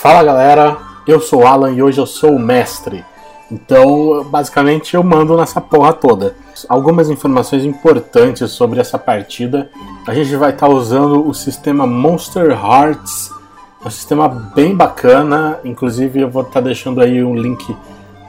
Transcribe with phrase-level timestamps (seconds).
[0.00, 3.04] Fala galera, eu sou o Alan e hoje eu sou o mestre.
[3.50, 6.36] Então, basicamente, eu mando nessa porra toda.
[6.68, 9.68] Algumas informações importantes sobre essa partida.
[10.06, 13.32] A gente vai estar tá usando o sistema Monster Hearts.
[13.84, 15.58] É um sistema bem bacana.
[15.64, 17.76] Inclusive, eu vou estar tá deixando aí um link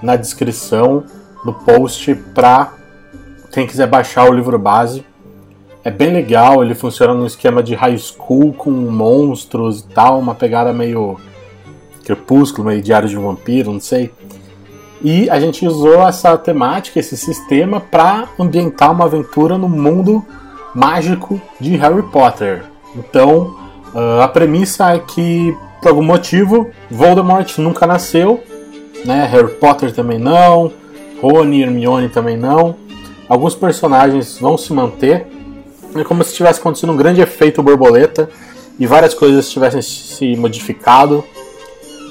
[0.01, 1.03] na descrição
[1.45, 2.73] do post para
[3.51, 5.05] quem quiser baixar o livro base.
[5.83, 10.33] É bem legal, ele funciona no esquema de high school com monstros e tal, uma
[10.33, 11.19] pegada meio
[12.03, 14.11] crepúsculo, meio diário de um vampiro, não sei.
[15.01, 20.25] E a gente usou essa temática, esse sistema, para ambientar uma aventura no mundo
[20.75, 22.63] mágico de Harry Potter.
[22.95, 23.55] Então,
[23.93, 28.43] uh, a premissa é que, por algum motivo, Voldemort nunca nasceu,
[29.05, 29.25] né?
[29.31, 30.71] Harry Potter também não,
[31.21, 32.75] Rony e Hermione também não.
[33.27, 35.27] Alguns personagens vão se manter,
[35.95, 38.29] é como se tivesse acontecido um grande efeito borboleta
[38.79, 41.23] e várias coisas tivessem se modificado.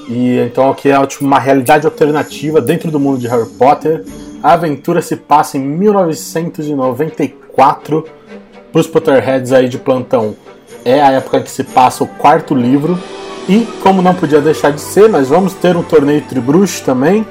[0.09, 4.03] E então aqui é tipo, uma realidade alternativa dentro do mundo de Harry Potter.
[4.41, 8.05] A aventura se passa em 1994
[8.71, 10.35] para os Potterheads aí de plantão.
[10.83, 12.97] É a época que se passa o quarto livro.
[13.47, 17.23] E como não podia deixar de ser, nós vamos ter um torneio Tribruxo também.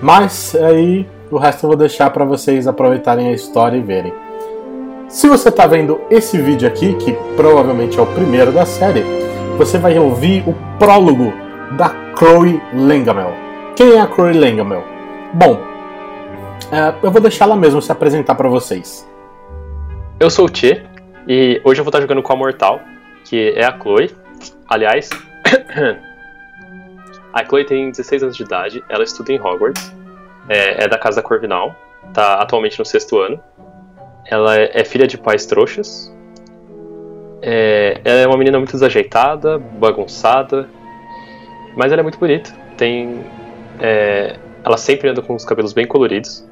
[0.00, 4.14] Mas aí o resto eu vou deixar para vocês aproveitarem a história e verem.
[5.08, 9.04] Se você está vendo esse vídeo aqui, que provavelmente é o primeiro da série,
[9.58, 11.41] você vai ouvir o prólogo
[11.76, 13.32] da Chloe Lengamel.
[13.76, 14.84] Quem é a Chloe Lengamel?
[15.32, 15.58] Bom,
[16.70, 19.08] é, eu vou deixar ela mesmo se apresentar para vocês.
[20.20, 20.82] Eu sou o Tchê
[21.26, 22.80] e hoje eu vou estar jogando com a Mortal,
[23.24, 24.10] que é a Chloe.
[24.68, 25.08] Aliás,
[27.32, 29.94] a Chloe tem 16 anos de idade, ela estuda em Hogwarts,
[30.48, 31.74] é, é da casa Corvinal,
[32.08, 33.40] está atualmente no sexto ano.
[34.26, 36.14] Ela é, é filha de pais trouxas.
[37.40, 40.68] É, ela é uma menina muito desajeitada, bagunçada,
[41.76, 42.50] mas ela é muito bonita.
[42.76, 43.20] Tem.
[43.80, 46.46] É, ela sempre anda com os cabelos bem coloridos.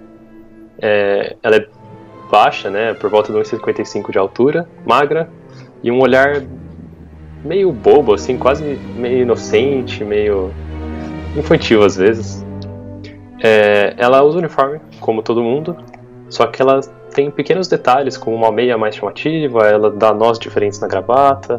[0.81, 1.67] É, ela é
[2.31, 2.95] baixa, né?
[2.95, 5.29] Por volta de 1,55 de altura, magra,
[5.83, 6.43] e um olhar
[7.45, 10.53] meio bobo, assim, quase meio inocente, meio
[11.37, 12.45] infantil às vezes.
[13.43, 15.77] É, ela usa uniforme, como todo mundo,
[16.29, 16.81] só que ela
[17.15, 21.59] tem pequenos detalhes, como uma meia mais chamativa, ela dá nós diferentes na gravata,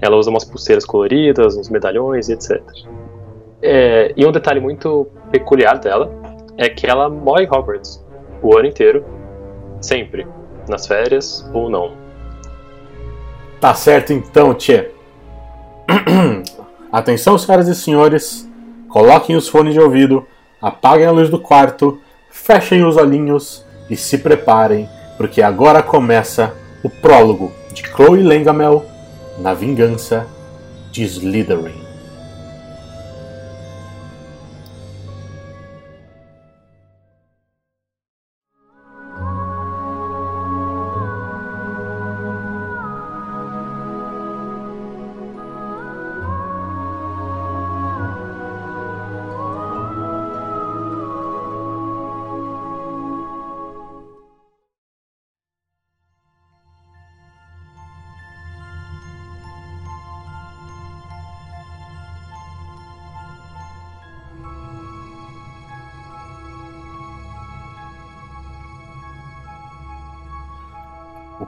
[0.00, 2.62] ela usa umas pulseiras coloridas, uns medalhões, etc.
[3.62, 6.10] É, e um detalhe muito peculiar dela
[6.56, 8.04] é que ela morre Hogwarts
[8.42, 9.04] o ano inteiro,
[9.80, 10.26] sempre,
[10.68, 11.92] nas férias ou não.
[13.60, 14.90] Tá certo então, Tchê.
[16.90, 18.50] Atenção, senhoras e senhores,
[18.88, 20.26] coloquem os fones de ouvido,
[20.60, 22.00] apaguem a luz do quarto,
[22.30, 28.84] fechem os olhinhos e se preparem, porque agora começa o prólogo de Chloe Lengamel
[29.40, 30.26] na vingança
[30.92, 31.89] de Slytherin.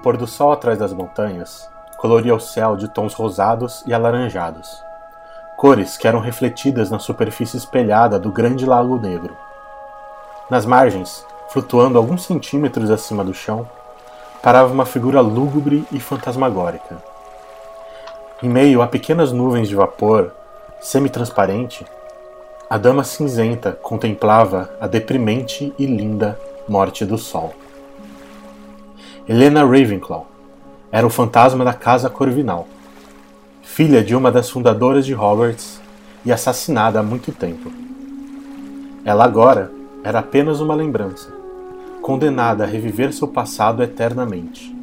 [0.02, 4.82] Pôr do sol atrás das montanhas coloria o céu de tons rosados e alaranjados,
[5.56, 9.36] cores que eram refletidas na superfície espelhada do grande lago negro.
[10.50, 13.68] Nas margens, flutuando alguns centímetros acima do chão,
[14.42, 17.00] parava uma figura lúgubre e fantasmagórica.
[18.42, 20.32] Em meio a pequenas nuvens de vapor,
[20.80, 21.86] semi-transparente,
[22.68, 26.36] a dama cinzenta contemplava a deprimente e linda
[26.66, 27.54] morte do sol.
[29.32, 30.26] Helena Ravenclaw
[30.90, 32.68] era o fantasma da Casa Corvinal,
[33.62, 35.80] filha de uma das fundadoras de Hogwarts
[36.22, 37.72] e assassinada há muito tempo.
[39.06, 39.72] Ela agora
[40.04, 41.32] era apenas uma lembrança,
[42.02, 44.76] condenada a reviver seu passado eternamente,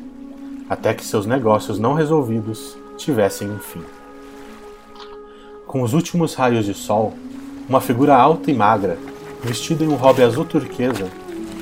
[0.68, 3.84] até que seus negócios não resolvidos tivessem um fim.
[5.68, 7.14] Com os últimos raios de sol,
[7.70, 8.98] uma figura alta e magra,
[9.44, 11.06] vestida em um robe azul turquesa,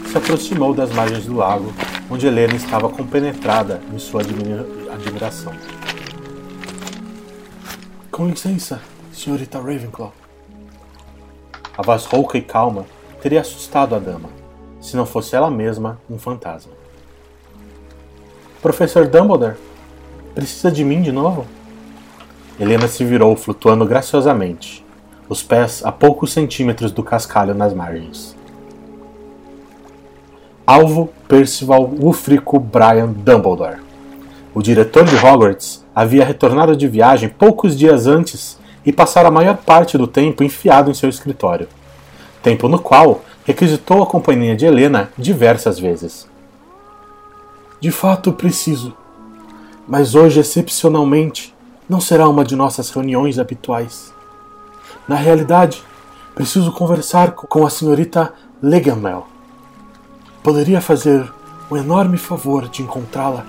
[0.07, 1.74] se aproximou das margens do lago
[2.09, 5.54] onde Helena estava compenetrada em sua admiração.
[8.09, 8.81] Com licença,
[9.12, 10.13] senhorita Ravenclaw.
[11.77, 12.86] A voz rouca e calma
[13.21, 14.30] teria assustado a dama,
[14.80, 16.71] se não fosse ela mesma um fantasma.
[18.62, 19.57] Professor Dumbledore,
[20.33, 21.45] precisa de mim de novo?
[22.59, 24.83] Helena se virou, flutuando graciosamente,
[25.27, 28.37] os pés a poucos centímetros do cascalho nas margens.
[30.69, 33.78] Alvo Percival Wulfrico Brian Dumbledore.
[34.54, 39.56] O diretor de Hogwarts havia retornado de viagem poucos dias antes e passara a maior
[39.56, 41.69] parte do tempo enfiado em seu escritório.
[42.44, 46.28] Tempo no qual requisitou a companhia de Helena diversas vezes.
[47.80, 48.94] De fato, preciso.
[49.88, 51.56] Mas hoje, excepcionalmente,
[51.88, 54.14] não será uma de nossas reuniões habituais.
[55.08, 55.81] Na realidade,
[56.36, 59.37] preciso conversar com a senhorita Legamel.
[60.47, 61.29] Poderia fazer
[61.69, 63.44] um enorme favor de encontrá-la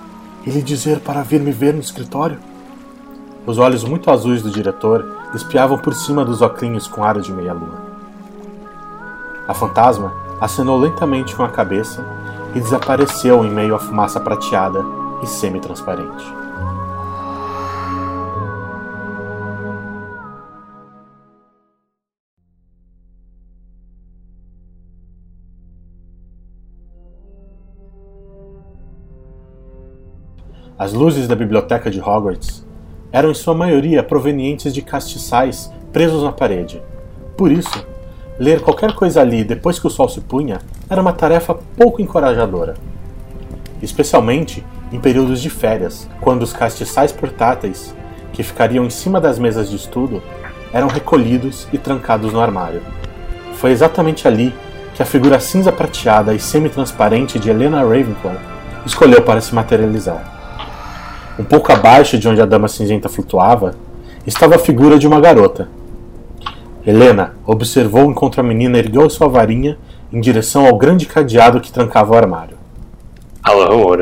[0.45, 2.41] e lhe dizer para vir me ver no escritório?
[3.47, 7.81] Os olhos muito azuis do diretor espiavam por cima dos oclinhos com aro de meia-lua.
[9.47, 12.05] A fantasma acenou lentamente com a cabeça
[12.53, 14.85] e desapareceu em meio à fumaça prateada
[15.23, 16.27] e semi-transparente.
[30.79, 32.65] As luzes da biblioteca de Hogwarts
[33.11, 36.81] eram em sua maioria provenientes de castiçais presos na parede.
[37.37, 37.85] Por isso,
[38.39, 42.75] ler qualquer coisa ali depois que o sol se punha era uma tarefa pouco encorajadora.
[43.83, 47.93] Especialmente em períodos de férias, quando os castiçais portáteis,
[48.33, 50.23] que ficariam em cima das mesas de estudo,
[50.73, 52.83] eram recolhidos e trancados no armário.
[53.55, 54.55] Foi exatamente ali
[54.95, 58.37] que a figura cinza prateada e semi-transparente de Helena Ravenclaw
[58.87, 60.38] escolheu para se materializar.
[61.39, 63.77] Um pouco abaixo de onde a dama cinzenta flutuava,
[64.27, 65.69] estava a figura de uma garota.
[66.85, 69.79] Helena observou enquanto a menina ergueu sua varinha
[70.13, 72.57] em direção ao grande cadeado que trancava o armário.
[73.43, 73.97] Alô.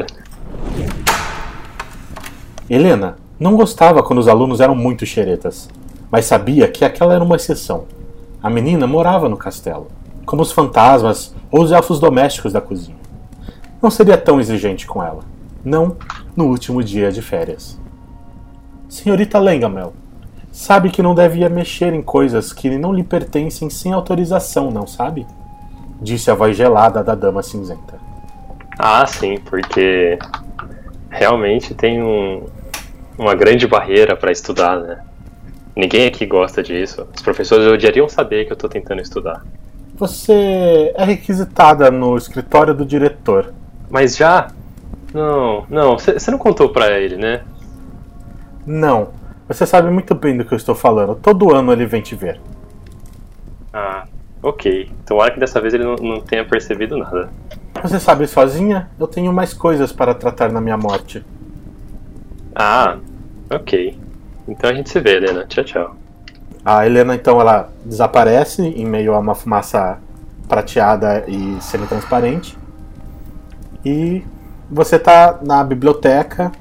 [2.71, 5.69] Helena não gostava quando os alunos eram muito xeretas,
[6.11, 7.85] mas sabia que aquela era uma exceção.
[8.43, 9.89] A menina morava no castelo,
[10.25, 12.97] como os fantasmas ou os elfos domésticos da cozinha.
[13.83, 15.21] Não seria tão exigente com ela.
[15.65, 15.97] Não
[16.37, 17.81] no último dia de férias.
[18.89, 19.95] Senhorita Lengamel,
[20.53, 25.27] sabe que não devia mexer em coisas que não lhe pertencem sem autorização, não sabe?
[26.01, 27.99] Disse a voz gelada da dama cinzenta.
[28.79, 30.19] Ah, sim, porque
[31.09, 32.45] realmente tem um,
[33.19, 35.01] uma grande barreira para estudar, né?
[35.75, 37.07] Ninguém aqui gosta disso.
[37.15, 39.45] Os professores odiariam saber que eu estou tentando estudar.
[39.97, 43.53] Você é requisitada no escritório do diretor.
[43.91, 44.49] Mas já?
[45.15, 47.43] Não, não, você não contou pra ele, né?
[48.67, 49.09] Não.
[49.49, 51.15] Você sabe muito bem do que eu estou falando.
[51.15, 52.41] Todo ano ele vem te ver.
[53.73, 54.05] Ah,
[54.43, 54.91] ok.
[55.07, 57.31] Tomara que dessa vez ele não, não tenha percebido nada.
[57.83, 58.91] Você sabe sozinha?
[58.99, 61.25] Eu tenho mais coisas para tratar na minha morte.
[62.55, 62.99] Ah,
[63.51, 63.97] ok.
[64.49, 65.45] Então a gente se vê, Helena.
[65.47, 65.97] Tchau, tchau.
[66.65, 70.01] A Helena então ela desaparece em meio a uma fumaça
[70.49, 72.59] prateada e semi-transparente.
[73.85, 74.25] E
[74.71, 76.53] você tá na biblioteca,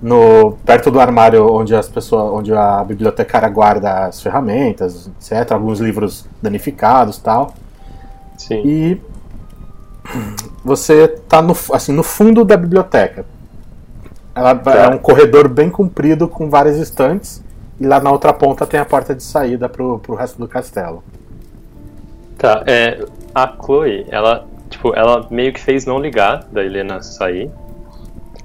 [0.00, 5.80] no perto do armário onde as pessoas, onde a bibliotecária guarda as ferramentas, etc, alguns
[5.80, 7.54] livros danificados, tal.
[8.36, 8.62] Sim.
[8.64, 9.00] E
[10.64, 13.24] você tá no, assim, no fundo da biblioteca.
[14.34, 14.72] Ela Tá.
[14.74, 17.42] é um corredor bem comprido com várias estantes
[17.80, 21.02] e lá na outra ponta tem a porta de saída pro, pro resto do castelo.
[22.36, 23.04] Tá, é.
[23.34, 24.46] A Chloe, ela.
[24.74, 27.48] Tipo, ela meio que fez não ligar da Helena sair.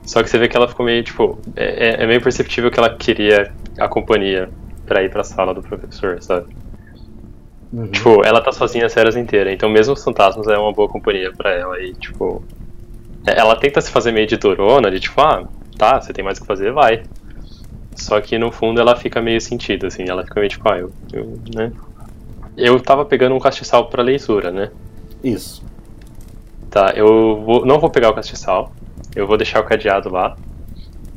[0.05, 1.39] Só que você vê que ela ficou meio, tipo.
[1.55, 4.47] É, é- é meio perceptível que ela queria a companhia
[4.85, 6.55] pra ir pra sala do professor, sabe?
[7.73, 7.87] Uhum.
[7.87, 11.33] Tipo, ela tá sozinha as férias inteiras, então mesmo os fantasmas é uma boa companhia
[11.35, 11.79] pra ela.
[11.81, 12.43] E, tipo.
[13.25, 15.47] é- Ela tenta se fazer meio de durona, de tipo, ah,
[15.79, 17.01] tá, você tem mais o que fazer, vai.
[17.95, 20.91] Só que no fundo ela fica meio sentida, assim, ela fica meio tipo, ah, eu.
[21.11, 21.71] eu né?
[22.55, 24.69] Eu tava pegando um castiçal pra leitura, né?
[25.23, 25.67] Isso.
[26.69, 28.71] Tá, eu vou- não vou pegar o castiçal,
[29.15, 30.35] eu vou deixar o cadeado lá.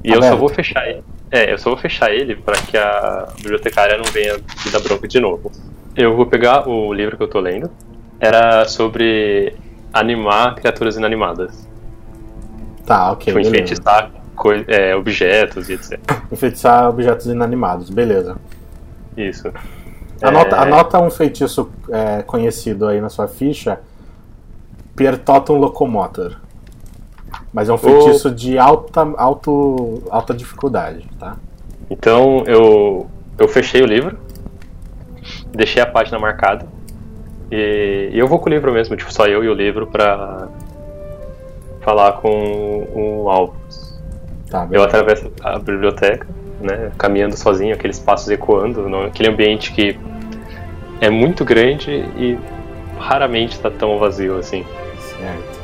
[0.03, 0.39] E eu só Aberto.
[0.41, 1.05] vou fechar ele.
[1.31, 5.07] É, eu só vou fechar ele pra que a bibliotecária não venha me dar bronca
[5.07, 5.51] de novo.
[5.97, 7.71] Eu vou pegar o livro que eu tô lendo.
[8.19, 9.55] Era sobre
[9.93, 11.69] animar criaturas inanimadas.
[12.87, 13.33] Tá, ok.
[13.33, 14.11] Tipo, enfeitiçar
[14.67, 15.99] é, objetos e etc.
[16.31, 18.37] Enfeitiçar objetos inanimados, beleza.
[19.17, 19.53] Isso.
[20.21, 23.81] Anota, É, anota um feitiço é, conhecido aí na sua ficha.
[24.97, 26.37] Piertotum Locomotor.
[27.53, 31.37] Mas é um feitiço de alta, alto, alta dificuldade, tá?
[31.91, 33.07] Então eu,
[33.39, 34.17] eu fechei o livro,
[35.53, 36.67] deixei a página marcada
[37.51, 40.49] e, e eu vou com o livro mesmo, tipo, só eu e o livro pra
[41.81, 44.01] falar com o Alves.
[44.49, 46.27] Tá, Eu atravesso a biblioteca,
[46.61, 49.99] né, caminhando sozinho, aqueles passos ecoando, no- aquele ambiente que
[51.01, 52.39] é muito grande e
[52.99, 54.65] raramente tá tão vazio assim.
[55.23, 55.63] Certo.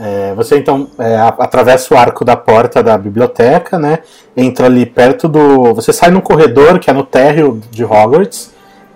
[0.00, 4.00] É, você então é, atravessa o arco da porta da biblioteca, né?
[4.36, 5.72] Entra ali perto do.
[5.74, 8.52] Você sai num corredor que é no térreo de Hogwarts,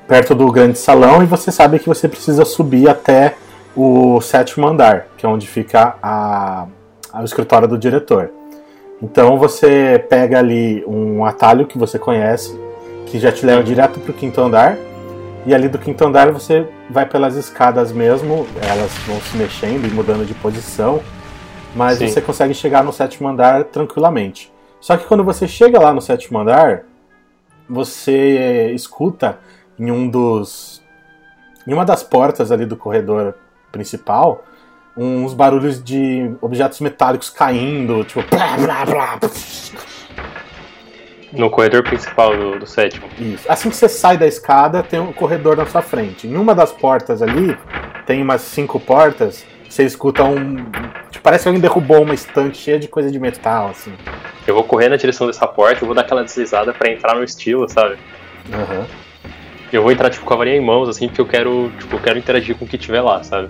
[0.07, 3.37] perto do grande salão, e você sabe que você precisa subir até
[3.75, 6.67] o sétimo andar, que é onde fica a,
[7.13, 8.31] a, o escritório do diretor.
[9.01, 12.59] Então você pega ali um atalho que você conhece,
[13.07, 14.77] que já te leva direto para o quinto andar,
[15.45, 19.91] e ali do quinto andar você vai pelas escadas mesmo, elas vão se mexendo e
[19.91, 21.01] mudando de posição,
[21.75, 22.09] mas Sim.
[22.09, 24.53] você consegue chegar no sétimo andar tranquilamente.
[24.81, 26.85] Só que quando você chega lá no sétimo andar,
[27.69, 29.39] você escuta
[29.79, 30.83] em um dos
[31.67, 33.35] em uma das portas ali do corredor
[33.73, 34.45] principal
[34.97, 39.21] uns barulhos de objetos metálicos caindo, tipo blá, blá, blá.
[41.33, 43.09] No corredor principal do, do sétimo.
[43.19, 43.51] Isso.
[43.51, 46.27] Assim que você sai da escada, tem um corredor na sua frente.
[46.27, 47.57] Em uma das portas ali,
[48.05, 50.57] tem umas cinco portas, você escuta um.
[51.11, 53.95] Tipo, parece que alguém derrubou uma estante cheia de coisa de metal, assim.
[54.47, 57.25] Eu vou correr na direção dessa porta, eu vou dar aquela deslizada para entrar no
[57.25, 57.97] estilo, sabe?
[58.53, 58.81] Aham.
[58.81, 59.12] Uhum.
[59.73, 62.01] Eu vou entrar, tipo, com a varinha em mãos, assim, porque eu quero, tipo, eu
[62.01, 63.49] quero interagir com o que tiver lá, sabe?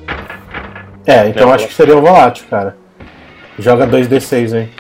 [1.06, 2.76] É, então Não, acho que seria o volátil, cara.
[3.58, 4.70] Joga 2d6 aí.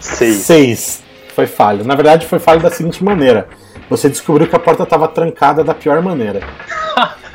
[0.00, 0.36] 6.
[0.36, 1.84] 6 foi falho.
[1.84, 3.48] Na verdade, foi falho da seguinte maneira:
[3.88, 6.40] você descobriu que a porta estava trancada da pior maneira.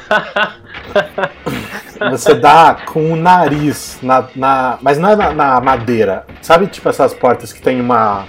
[2.11, 6.25] você dá com o nariz na, na mas não é na, na, madeira.
[6.41, 8.25] Sabe, tipo essas portas que tem uma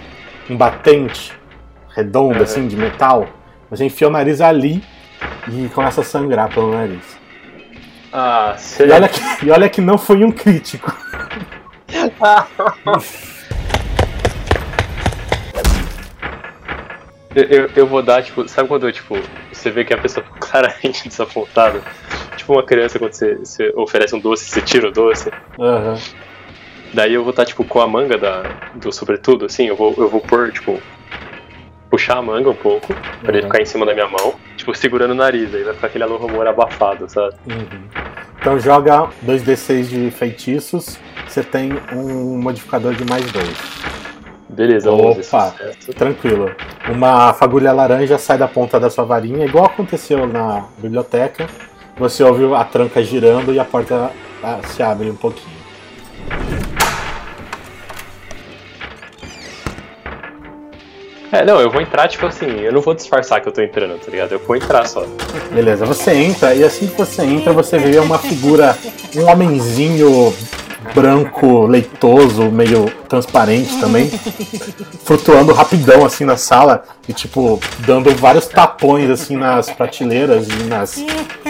[0.49, 1.33] um batente
[1.95, 2.43] redondo uhum.
[2.43, 3.27] assim de metal?
[3.71, 4.83] Você enfia o nariz ali
[5.49, 7.21] e começa a sangrar pelo nariz.
[8.12, 10.93] Ah, e olha que, e olha que não foi um crítico.
[17.33, 19.17] Eu, eu vou dar, tipo, sabe quando, tipo,
[19.53, 21.81] você vê que a pessoa ficou claramente desapontada?
[22.37, 25.31] Tipo uma criança quando você, você oferece um doce, você tira o doce.
[25.57, 25.97] Uhum.
[26.93, 28.43] Daí eu vou estar, tipo, com a manga da,
[28.75, 30.83] do sobretudo, assim, eu vou, eu vou pôr, tipo,
[31.90, 33.28] puxar a manga um pouco, pra uhum.
[33.28, 36.04] ele ficar em cima da minha mão, tipo, segurando o nariz, aí vai ficar aquele
[36.04, 37.35] rumor abafado, sabe?
[37.47, 37.82] Uhum.
[38.40, 43.59] Então joga 2d6 de feitiços, você tem um modificador de mais dois.
[44.49, 45.54] Beleza, Opa,
[45.97, 46.50] tranquilo.
[46.88, 51.47] Uma fagulha laranja sai da ponta da sua varinha, igual aconteceu na biblioteca.
[51.97, 54.11] Você ouve a tranca girando e a porta
[54.42, 55.61] ah, se abre um pouquinho.
[61.33, 63.99] É, não, eu vou entrar, tipo assim, eu não vou disfarçar que eu tô entrando,
[64.01, 64.33] tá ligado?
[64.33, 65.05] Eu vou entrar só.
[65.53, 68.77] Beleza, você entra e assim que você entra, você vê uma figura,
[69.15, 70.35] um homenzinho
[70.95, 74.11] branco, leitoso, meio transparente também,
[75.05, 80.97] flutuando rapidão assim na sala e tipo dando vários tapões assim nas prateleiras e nas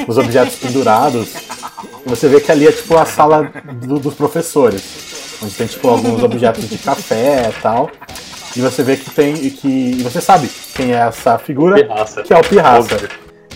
[0.07, 1.33] nos objetos pendurados.
[2.05, 6.23] Você vê que ali é tipo a sala do, dos professores, onde tem tipo alguns
[6.23, 7.91] objetos de café e tal.
[8.57, 12.23] E você vê que tem e que e você sabe quem é essa figura, Pirraça.
[12.23, 12.97] que é o Pirraça.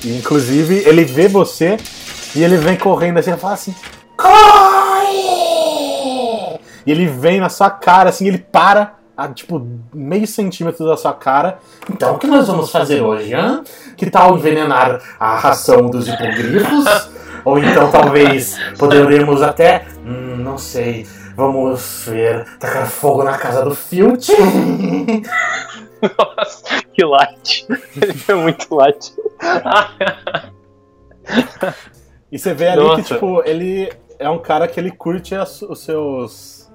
[0.05, 1.77] E, inclusive ele vê você
[2.35, 3.75] e ele vem correndo assim e fala assim:
[4.17, 5.15] Corre!
[6.87, 11.13] E ele vem na sua cara, assim, ele para a tipo meio centímetro da sua
[11.13, 11.59] cara.
[11.91, 13.63] Então, o que nós vamos fazer hoje, hã?
[13.97, 16.85] Que tal envenenar a ração dos hipogrifos?
[17.45, 19.87] Ou então, talvez, poderemos até.
[20.05, 21.07] Hum, não sei.
[21.35, 22.45] Vamos ver.
[22.59, 24.29] Tacar fogo na casa do Filt.
[26.19, 27.67] Nossa, que light.
[28.01, 29.15] Ele foi muito light.
[32.31, 33.03] e você vê ali Nossa.
[33.03, 36.71] que, tipo, ele é um cara que ele curte as, os seus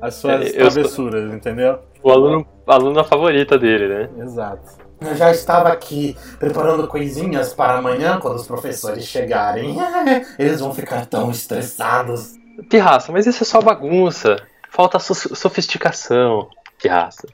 [0.00, 1.34] as suas é, travessuras, sou...
[1.34, 1.78] entendeu?
[2.02, 4.10] O aluno, a aluna favorita dele, né?
[4.22, 4.78] Exato.
[5.00, 9.76] Eu já estava aqui preparando coisinhas para amanhã, quando os professores chegarem.
[10.38, 12.37] Eles vão ficar tão estressados.
[12.68, 14.36] Pirraça, mas isso é só bagunça.
[14.70, 16.48] Falta so sofisticação,
[16.80, 17.26] Pirraça.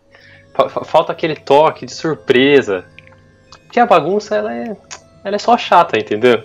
[0.84, 2.84] Falta aquele toque de surpresa.
[3.64, 4.76] Porque a bagunça, ela é,
[5.24, 6.44] ela é só chata, entendeu?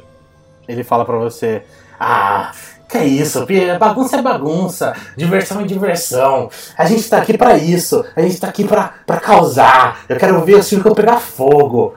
[0.68, 1.64] Ele fala para você:
[2.00, 2.52] Ah,
[2.90, 3.46] que é isso,
[3.80, 6.50] bagunça é bagunça, diversão é diversão.
[6.76, 10.06] A gente tá aqui para isso, a gente tá aqui pra, pra causar.
[10.10, 11.96] Eu quero ver o circo pegar fogo.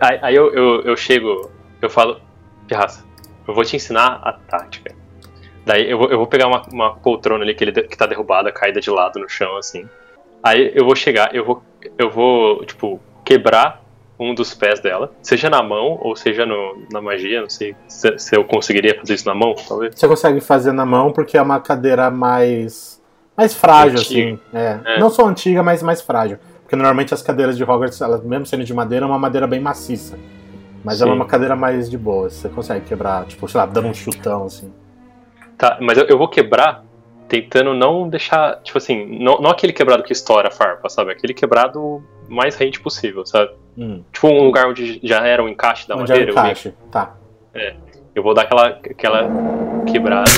[0.00, 2.20] Aí, aí eu, eu, eu, chego, eu falo,
[2.66, 3.04] Pirraça,
[3.46, 4.97] eu vou te ensinar a tática.
[5.68, 8.50] Daí eu vou, eu vou pegar uma, uma poltrona ali que, ele, que tá derrubada,
[8.50, 9.86] caída de lado no chão, assim.
[10.42, 11.62] Aí eu vou chegar, eu vou,
[11.98, 13.84] eu vou, tipo, quebrar
[14.18, 18.18] um dos pés dela, seja na mão ou seja no, na magia, não sei se,
[18.18, 19.94] se eu conseguiria fazer isso na mão, talvez.
[19.94, 22.98] Você consegue fazer na mão porque é uma cadeira mais
[23.36, 24.34] mais frágil, Antiga.
[24.34, 24.40] assim.
[24.54, 24.94] É.
[24.94, 24.98] É.
[24.98, 26.38] Não só antiga, mas mais frágil.
[26.62, 29.60] Porque normalmente as cadeiras de Hogwarts, elas, mesmo sendo de madeira, é uma madeira bem
[29.60, 30.18] maciça.
[30.82, 31.20] Mas ela é Sim.
[31.20, 32.30] uma cadeira mais de boa.
[32.30, 34.72] Você consegue quebrar, tipo, sei lá, dando um chutão, assim.
[35.58, 36.84] Tá, mas eu, eu vou quebrar
[37.28, 41.12] tentando não deixar, tipo assim, não, não aquele quebrado que estoura a farpa, sabe?
[41.12, 43.52] Aquele quebrado mais rente possível, sabe?
[43.76, 44.02] Hum.
[44.12, 46.30] Tipo um lugar onde já era um encaixe da Onde é madeira.
[46.30, 46.74] eu meio encaixe.
[46.90, 47.14] Tá.
[48.14, 49.28] Eu vou dar aquela, aquela
[49.86, 50.30] quebrada.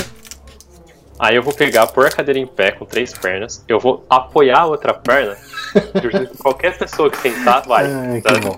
[1.17, 3.63] Aí eu vou pegar, pôr a cadeira em pé com três pernas.
[3.67, 5.37] Eu vou apoiar a outra perna.
[6.41, 7.85] Qualquer pessoa que sentar vai.
[7.85, 8.33] Ai, tá?
[8.33, 8.57] que bom.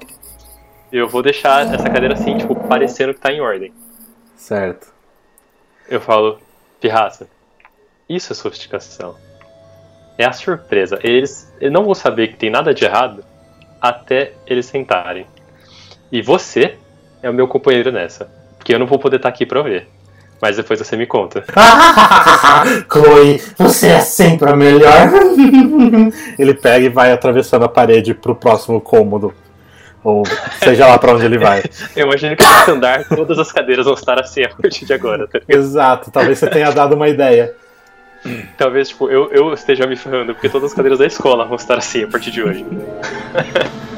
[0.92, 3.74] Eu vou deixar essa cadeira assim, tipo, parecendo que tá em ordem.
[4.36, 4.94] Certo.
[5.90, 6.40] Eu falo,
[6.84, 7.28] pirraça,
[8.10, 9.16] isso é sofisticação.
[10.18, 11.00] É a surpresa.
[11.02, 13.24] Eles, eles não vão saber que tem nada de errado
[13.82, 15.26] até eles sentarem.
[16.12, 16.78] E você
[17.22, 18.30] é o meu companheiro nessa.
[18.58, 19.88] Porque eu não vou poder estar aqui pra ver.
[20.42, 21.46] Mas depois você me conta.
[22.92, 25.10] Chloe, você é sempre a melhor.
[26.38, 29.34] ele pega e vai atravessando a parede pro próximo cômodo.
[30.04, 30.24] Ou
[30.62, 31.64] seja lá pra onde ele vai.
[31.96, 35.28] Eu imagino que nesse andar todas as cadeiras vão estar assim a partir de agora.
[35.28, 35.40] tá?
[35.48, 37.54] Exato, talvez você tenha dado uma ideia.
[38.58, 41.78] Talvez, tipo, eu, eu esteja me ferrando, porque todas as cadeiras da escola vão estar
[41.78, 42.66] assim a partir de hoje.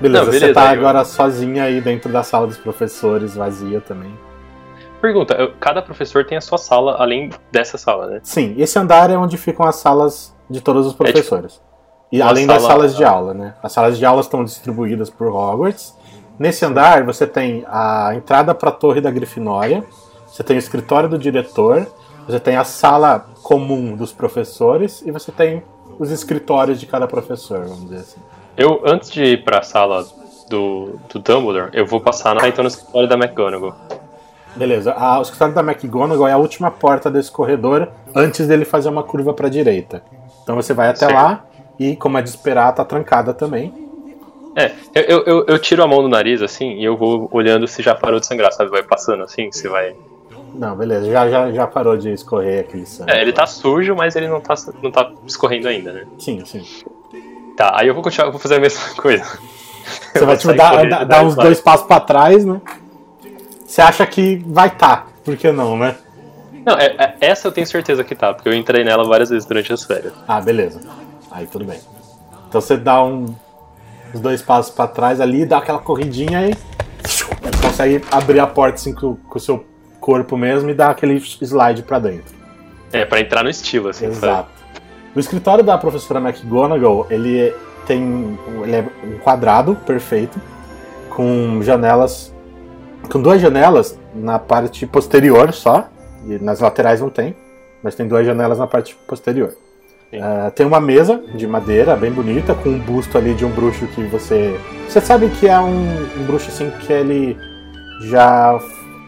[0.00, 3.34] Beleza, Não, você beleza, tá aí eu- agora sozinha aí dentro da sala dos professores,
[3.36, 4.16] vazia também.
[5.00, 8.20] Pergunta, cada professor tem a sua sala além dessa sala, né?
[8.22, 11.60] Sim, esse andar é onde ficam as salas de todos os professores.
[12.12, 13.54] e uma além das sala- salas de aula, né?
[13.62, 15.94] As salas de aula estão distribuídas por Hogwarts.
[16.38, 19.84] Nesse andar você tem a entrada para a torre da Grifinória,
[20.26, 21.86] você tem o escritório do diretor,
[22.26, 25.62] você tem a sala comum dos professores e você tem
[26.00, 28.20] os escritórios de cada professor, vamos dizer assim.
[28.60, 30.06] Eu, antes de ir pra sala
[30.46, 33.74] do, do Dumbledore, eu vou passar na, então no escritório da McGonagall.
[34.54, 38.90] Beleza, a- o escritório da McGonagall é a última porta desse corredor antes dele fazer
[38.90, 40.02] uma curva para a direita.
[40.42, 41.42] Então você vai até lá
[41.78, 43.72] e, como é de esperar, tá trancada também.
[44.54, 47.66] É, eu, eu, eu, eu tiro a mão do nariz assim e eu vou olhando
[47.66, 48.70] se já parou de sangrar, sabe?
[48.70, 49.94] Vai passando assim, se vai.
[50.52, 53.12] Não, beleza, já, já, já parou de escorrer aquele sangue.
[53.12, 56.06] É, ele tá sujo, mas ele não tá, não tá escorrendo ainda, né?
[56.18, 56.62] Sim, sim.
[57.56, 59.24] Tá, aí eu vou continuar, eu vou fazer a mesma coisa.
[60.14, 62.60] Você vai tipo, dar, dar, dar uns dois passos pra trás, né?
[63.66, 65.96] Você acha que vai tá, por que não, né?
[66.64, 69.46] Não, é, é- essa eu tenho certeza que tá, porque eu entrei nela várias vezes
[69.46, 70.12] durante as férias.
[70.26, 70.80] Ah, beleza.
[71.30, 71.80] Aí tudo bem.
[72.48, 73.34] Então você dá um,
[74.14, 76.56] uns dois passos pra trás ali, dá aquela corridinha e
[77.62, 79.64] consegue abrir a porta assim com, com o seu
[80.00, 82.34] corpo mesmo e dar aquele slide pra dentro.
[82.92, 84.48] É, pra entrar no estilo, assim, sabe?
[85.14, 87.54] O escritório da professora McGonagall, ele
[87.86, 90.40] tem ele é um quadrado perfeito
[91.08, 92.32] com janelas
[93.10, 95.88] com duas janelas na parte posterior só,
[96.26, 97.34] e nas laterais não tem,
[97.82, 99.54] mas tem duas janelas na parte posterior.
[100.12, 103.86] Ah, tem uma mesa de madeira bem bonita com um busto ali de um bruxo
[103.88, 107.36] que você você sabe que é um, um bruxo assim que ele
[108.02, 108.58] já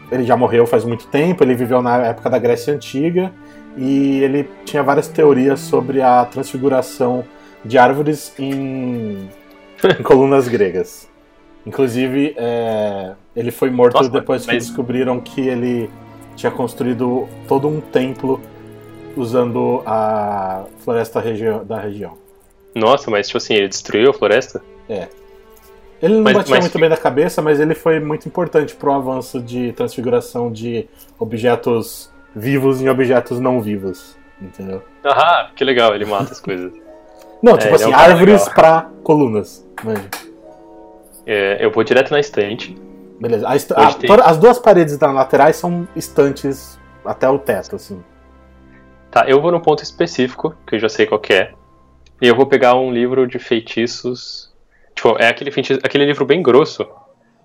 [0.09, 3.31] ele já morreu faz muito tempo, ele viveu na época da Grécia antiga
[3.77, 7.23] e ele tinha várias teorias sobre a transfiguração
[7.65, 9.29] de árvores em,
[9.99, 11.07] em colunas gregas.
[11.65, 15.89] Inclusive, é, ele foi morto Nossa, depois que mas- descobriram que ele
[16.35, 18.41] tinha construído todo um templo
[19.15, 22.17] usando a floresta regi- da região.
[22.75, 24.61] Nossa, mas tipo assim, ele destruiu a floresta?
[26.01, 28.89] Ele não Mas- batia mas- muito bem da cabeça, mas ele foi muito importante para
[28.89, 30.85] o avanço de transfiguração de
[31.17, 34.17] objetos vivos em objetos não vivos.
[34.41, 34.83] Entendeu?
[35.05, 36.73] Ah, que legal, ele mata as coisas.
[37.41, 39.67] Não, É, tipo é assim, um cara árvores para colunas.
[39.83, 40.09] Manja.
[41.25, 42.73] É, eu vou direto na estante.
[43.19, 43.47] Beleza.
[43.47, 48.01] A Hoje a- tem- as duas paredes das laterais são estantes até o teto, assim.
[49.11, 51.51] Tá, eu vou num ponto específico, que eu já sei qual que é.
[52.21, 54.51] E eu vou pegar um livro de feitiços.
[54.95, 56.85] Tipo, é aquele, feiti- aquele livro bem grosso,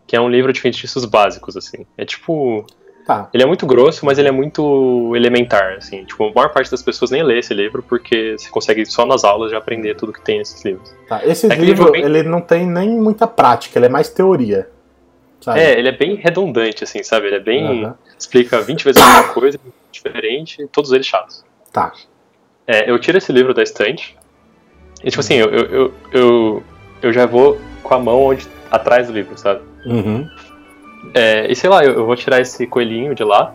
[0.07, 1.85] que é um livro de feitiços básicos, assim.
[1.97, 2.65] É tipo.
[3.09, 3.27] Tá.
[3.33, 6.05] Ele é muito grosso, mas ele é muito elementar, assim.
[6.05, 9.25] Tipo, a maior parte das pessoas nem lê esse livro porque você consegue só nas
[9.25, 10.95] aulas já aprender tudo que tem nesses livros.
[11.09, 11.25] Tá.
[11.25, 14.69] Esse É livro, livro bem- ele não tem nem muita prática, ele é mais teoria.
[15.41, 15.59] Sabe?
[15.59, 17.29] É, ele é bem redundante, assim, sabe?
[17.29, 17.83] Ele é bem.
[17.85, 17.95] Aham.
[18.19, 19.59] explica 20 vezes a mesma coisa,
[19.91, 21.43] diferente, todos eles chatos.
[21.73, 21.93] Tá.
[22.67, 24.15] É, eu tiro esse livro da estante.
[25.03, 26.63] E tipo assim, eu, eu, eu, eu,
[27.05, 29.63] eu já vou com a mão onde, atrás do livro, sabe?
[29.87, 30.29] Uhum.
[31.15, 33.55] É, e sei lá, eu, eu vou tirar esse coelhinho de lá.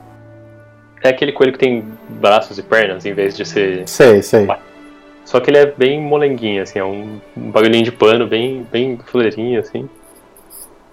[1.04, 3.88] É aquele coelho que tem braços e pernas em vez de ser.
[3.88, 4.48] Sei, sei.
[5.26, 8.98] Só que ele é bem molenguinho, assim, é um, um bagulhinho de pano bem, bem
[9.06, 9.90] fuleirinho, assim.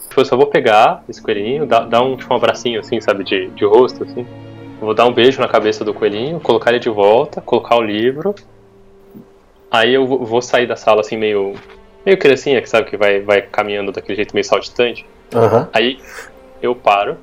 [0.08, 3.22] Tipo, eu só vou pegar esse coelhinho, dar, dar um, tipo, um abracinho, assim, sabe,
[3.24, 4.26] de, de rosto, assim.
[4.80, 8.34] Vou dar um beijo na cabeça do coelhinho, colocar ele de volta, colocar o livro.
[9.70, 11.54] Aí eu vou- sair da sala, assim, meio.
[12.04, 15.06] meio criancinha, que sabe, que vai, vai caminhando daquele jeito meio saltitante.
[15.34, 15.68] Aham.
[15.72, 15.98] Aí
[16.62, 17.16] eu paro,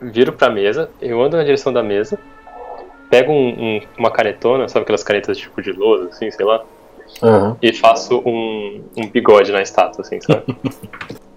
[0.00, 2.18] viro pra mesa, eu ando na direção da mesa,
[3.10, 6.62] pego um- um- uma canetona, sabe aquelas canetas tipo de lousa, assim, sei lá,
[7.22, 7.56] Aham.
[7.62, 10.44] e faço um, um bigode na estátua, assim, sabe?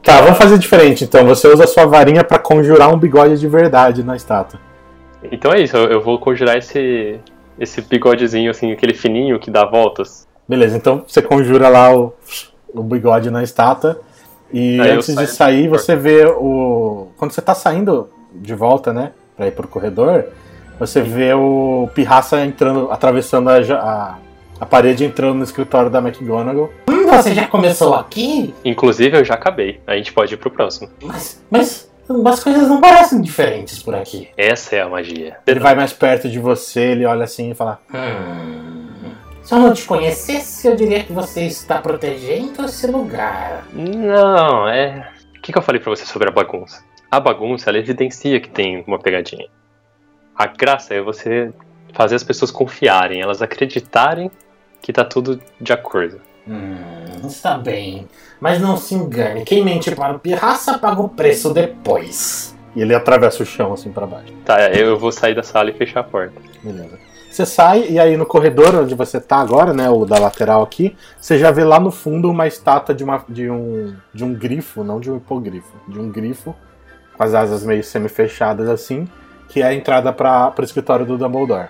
[0.06, 1.26] Tá, vamos fazer diferente então.
[1.26, 4.60] Você usa a sua varinha pra conjurar um bigode de verdade na estátua.
[5.32, 7.19] então é isso, eu, eu vou conjurar esse,
[7.60, 10.28] esse bigodezinho, assim, aquele fininho que dá voltas.
[10.48, 12.13] Beleza, então você conjura lá o,
[12.71, 14.00] o bigode na estátua.
[14.51, 17.08] E Aí antes de sair, você vê o.
[17.17, 19.12] Quando você tá saindo de volta, né?
[19.36, 20.25] Pra ir pro corredor,
[20.79, 24.17] você vê o Pirraça entrando, atravessando a, a,
[24.60, 26.69] a parede entrando no escritório da McGonagall.
[26.89, 28.53] Hum, você já começou aqui?
[28.63, 30.89] Inclusive eu já acabei, a gente pode ir pro próximo.
[31.01, 31.89] Mas, mas
[32.25, 34.29] as coisas não parecem diferentes por aqui.
[34.38, 35.38] Essa é a magia.
[35.47, 38.85] Ele vai mais perto de você, ele olha assim e fala: Hum,
[39.45, 43.63] se eu não te conhecesse, eu diria que você está protegendo esse lugar.
[43.71, 45.12] Não, é.
[45.38, 46.84] O que, que eu falei pra você sobre a bagunça?
[47.12, 49.47] A bagunça, ela evidencia que tem uma pegadinha.
[50.36, 51.53] A graça é você
[51.93, 54.31] fazer as pessoas confiarem, elas acreditarem
[54.81, 56.19] que tá tudo de acordo.
[56.47, 56.75] Hum,
[57.27, 58.08] está bem.
[58.39, 62.55] Mas não se engane, quem mente para o pirraça paga o preço depois.
[62.75, 64.34] E ele atravessa o chão assim pra baixo.
[64.43, 66.41] Tá, eu vou sair da sala e fechar a porta.
[66.63, 66.99] Beleza.
[67.36, 70.95] Você sai e aí no corredor onde você tá agora, né, o da lateral aqui,
[71.17, 74.86] você já vê lá no fundo uma estátua de, uma, de, um, de um grifo,
[74.86, 76.56] não de um hipogrifo, de um grifo
[77.13, 79.06] com as asas meio semi-fechadas assim,
[79.50, 81.67] que é a entrada para o escritório do Dumbledore.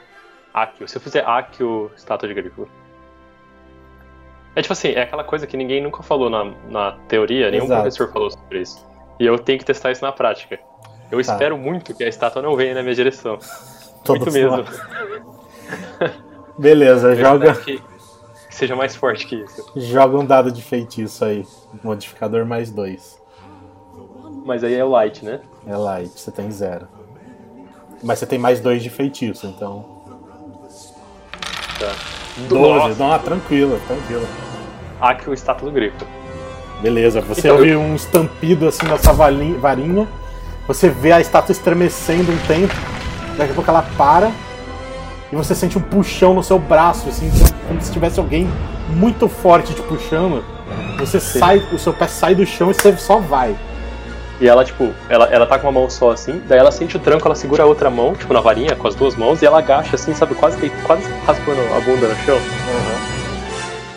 [0.54, 2.67] Akio, se eu fizer Akio, estátua de grifo.
[4.56, 7.82] É tipo assim, é aquela coisa que ninguém nunca falou na, na teoria, nenhum Exato.
[7.82, 8.86] professor falou sobre isso.
[9.19, 10.60] E eu tenho que testar isso na prática.
[11.12, 11.34] Eu Tá.
[11.34, 13.39] espero muito que a estátua não venha na minha direção.
[14.04, 14.63] Todo muito mesmo.
[16.58, 19.65] Beleza, Eu joga, que, que seja mais forte que isso.
[19.75, 21.45] joga um dado de feitiço aí.
[21.84, 23.19] Modificador mais dois.
[24.45, 25.41] Mas aí é o light, né?
[25.67, 26.88] É light, você tem zero.
[28.04, 29.86] Mas você tem mais dois de feitiço, então.
[31.80, 31.91] Tá.
[32.47, 34.28] 12, não, tranquilo, tranquilo.
[35.01, 36.06] Akio, estátua do grifo.
[36.82, 40.08] Beleza, você Então, ouve um estampido assim na sua valinha- varinha,
[40.67, 42.73] você vê a estátua estremecendo um tempo,
[43.38, 44.32] daqui a pouco ela para
[45.31, 47.31] e você sente um puxão no seu braço, assim,
[47.67, 48.49] como se tivesse alguém
[48.89, 50.43] muito forte te puxando.
[50.99, 53.55] Você sai, o seu pé sai do chão e você só vai.
[54.39, 56.99] E ela, tipo, ela, ela tá com uma mão só assim, daí ela sente o
[56.99, 59.59] tranco, ela segura a outra mão, tipo, na varinha, com as duas mãos, e ela
[59.59, 62.38] agacha assim, sabe, quase, quase raspando a bunda no chão.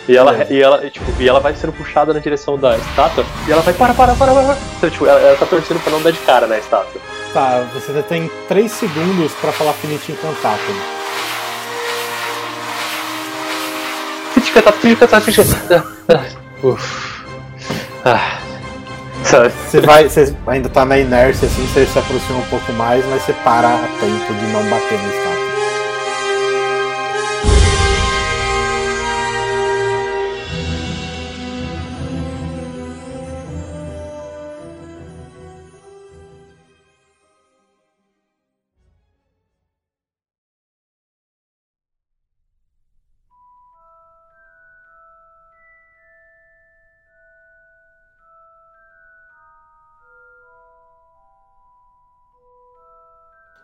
[0.07, 0.47] E ela, É.
[0.49, 3.73] e ela, tipo, e ela vai sendo puxada na direção da estátua, e ela vai,
[3.73, 4.57] para, para, para, para.
[4.77, 7.01] Então, tipo, ela, ela tá torcendo pra não dar de cara na estátua.
[7.33, 10.98] Tá, você tem 3 segundos pra falar Finite Incantato.
[14.59, 15.43] Fica, tá, fica, tá, fica.
[16.63, 17.23] Uff.
[18.03, 18.39] Ah.
[19.23, 19.53] Sabe?
[19.67, 23.21] Você vai, você ainda tá na inércia assim, você se aproxima um pouco mais, mas
[23.21, 25.28] você para a tempo de não bater na estátua.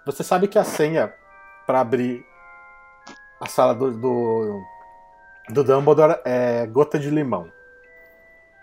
[0.06, 1.14] Você sabe que a senha
[1.66, 2.24] pra abrir
[3.42, 4.62] a sala do, do,
[5.50, 7.52] do Dumbledore é gota de limão.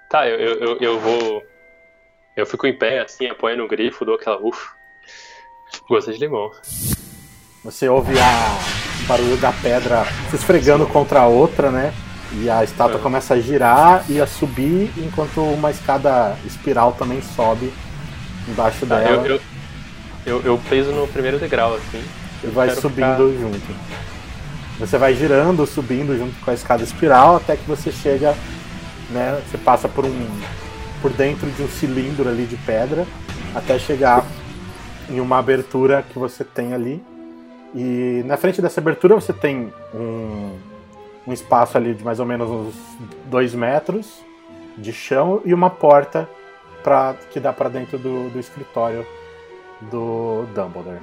[0.09, 1.43] Tá, eu, eu, eu, vou.
[2.37, 4.71] Eu fico em pé, assim, apoio no grifo, dou aquela ufa.
[5.89, 6.51] Gosta de limão.
[7.65, 11.93] Você ouve a, o barulho da pedra se esfregando contra a outra, né?
[12.35, 13.03] E a estátua É.
[13.03, 17.73] começa a girar e a subir, enquanto uma escada espiral também sobe
[18.49, 19.27] embaixo Tá, dela.
[19.27, 19.41] eu, eu,
[20.25, 22.03] Eu, eu preso no primeiro degrau, assim.
[22.45, 23.41] E vai subindo ficar...
[23.41, 24.03] junto.
[24.79, 28.35] Você vai girando, subindo junto com a escada espiral até que você chega,
[29.11, 29.41] né?
[29.47, 30.41] Você passa por um.
[31.01, 33.07] por dentro de um cilindro ali de pedra
[33.55, 34.25] até chegar
[35.09, 37.03] em uma abertura que você tem ali.
[37.75, 40.57] E na frente dessa abertura você tem um,
[41.27, 42.75] um espaço ali de mais ou menos uns
[43.27, 44.23] dois metros
[44.77, 46.29] de chão e uma porta
[46.83, 49.07] pra, que dá para dentro do, do escritório
[49.91, 51.01] do Dumbledore.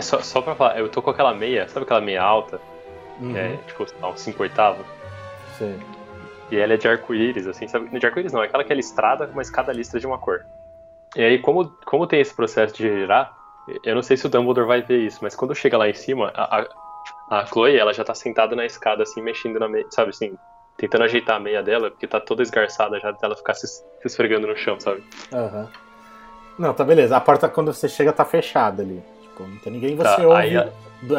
[0.00, 2.60] Só, só pra falar, eu tô com aquela meia, sabe aquela meia alta?
[3.20, 3.32] Uhum.
[3.32, 4.86] Que é tipo, uns 5 oitavos?
[5.56, 5.78] Sim.
[6.50, 7.88] E ela é de arco-íris, assim, sabe?
[7.98, 10.44] De arco-íris não, é aquela que é listrada com uma escada listra de uma cor.
[11.16, 13.32] E aí, como, como tem esse processo de girar,
[13.84, 16.32] eu não sei se o Dumbledore vai ver isso, mas quando chega lá em cima,
[16.34, 20.10] a, a, a Chloe, ela já tá sentada na escada, assim, mexendo na meia, sabe
[20.10, 20.36] assim,
[20.76, 24.46] tentando ajeitar a meia dela, porque tá toda esgarçada já dela ficar se, se esfregando
[24.46, 25.02] no chão, sabe?
[25.32, 25.62] Aham.
[25.62, 25.89] Uhum.
[26.60, 27.16] Não, tá beleza.
[27.16, 29.02] A porta, quando você chega, tá fechada ali.
[29.22, 29.96] Tipo, não tem ninguém.
[29.96, 30.68] Você tá, ouve a...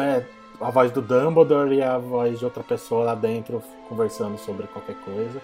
[0.00, 0.24] É,
[0.60, 4.94] a voz do Dumbledore e a voz de outra pessoa lá dentro conversando sobre qualquer
[5.04, 5.42] coisa.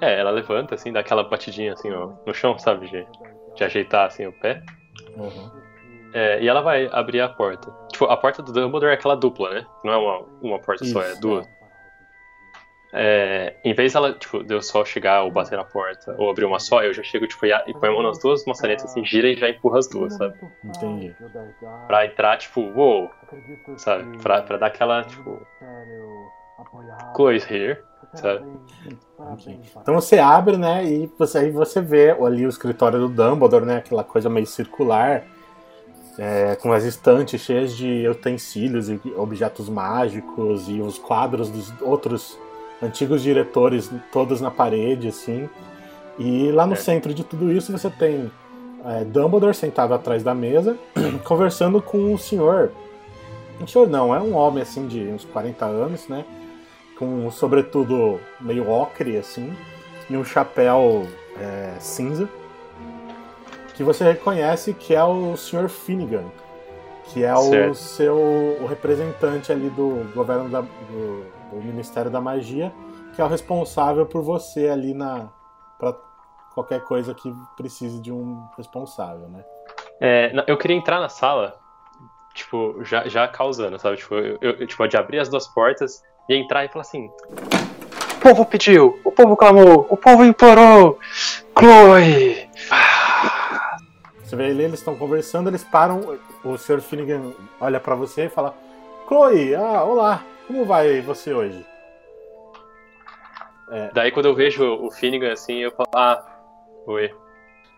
[0.00, 2.90] É, ela levanta, assim, dá aquela batidinha, assim, ó, no chão, sabe?
[2.90, 3.06] De,
[3.54, 4.60] de ajeitar, assim, o pé.
[5.16, 5.50] Uhum.
[6.12, 7.72] É, e ela vai abrir a porta.
[7.92, 9.66] Tipo, a porta do Dumbledore é aquela dupla, né?
[9.84, 11.46] Não é uma, uma porta Isso, só, é duas.
[11.46, 11.55] É,
[13.62, 16.58] em vez dela, tipo, de eu só chegar ou bater na porta ou abrir uma
[16.58, 19.28] só, eu já chego, tipo, e, e põe a mão nas duas maçanetas assim, gira
[19.28, 20.34] e já empurra as duas, sabe?
[20.64, 21.14] Entendi.
[21.86, 23.10] Pra entrar, tipo, uou,
[23.76, 24.16] sabe?
[24.18, 25.46] Pra, pra dar aquela, tipo.
[27.14, 27.78] Close here,
[28.14, 28.46] sabe?
[29.18, 29.60] Okay.
[29.82, 33.76] Então você abre, né, e você, aí você vê ali o escritório do Dumbledore, né?
[33.76, 35.24] Aquela coisa meio circular.
[36.18, 42.38] É, com as estantes cheias de utensílios e objetos mágicos e os quadros dos outros
[42.82, 45.48] antigos diretores todos na parede, assim.
[46.18, 46.76] E lá no é.
[46.76, 48.30] centro de tudo isso você tem
[48.84, 50.76] é, Dumbledore sentado atrás da mesa,
[51.24, 52.70] conversando com o senhor.
[53.60, 56.24] Um senhor não, é um homem assim de uns 40 anos, né?
[56.98, 59.52] Com um sobretudo meio ocre, assim,
[60.08, 61.06] e um chapéu
[61.38, 62.28] é, cinza.
[63.74, 66.24] Que você reconhece que é o senhor Finnegan,
[67.04, 67.70] que é certo.
[67.70, 72.72] o seu o representante ali do governo da, do, do, Ministério da Magia,
[73.14, 75.28] que é o responsável por você ali na
[75.78, 75.94] para
[76.54, 79.44] qualquer coisa que precise de um responsável, né?
[80.00, 81.58] É, eu queria entrar na sala,
[82.32, 83.96] tipo, já, já causando, sabe?
[83.96, 87.10] Tipo, eu, eu, tipo, de abrir as duas portas e entrar e falar assim:
[88.16, 90.98] O povo pediu, o povo clamou, o povo implorou,
[91.58, 92.48] Chloe!
[94.22, 96.80] Você vê ali, eles estão conversando, eles param, o Sr.
[96.80, 98.54] Finnegan olha para você e fala:
[99.06, 101.66] Chloe, ah, olá, como vai você hoje?
[103.70, 103.90] É.
[103.92, 106.24] Daí quando eu vejo o Finnegan assim, eu falo: Ah,
[106.86, 107.14] oi.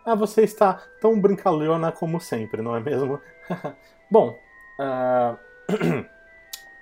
[0.04, 3.20] Ah, você está tão brincalhona como sempre, não é mesmo?
[4.10, 4.38] Bom,
[4.78, 5.36] uh,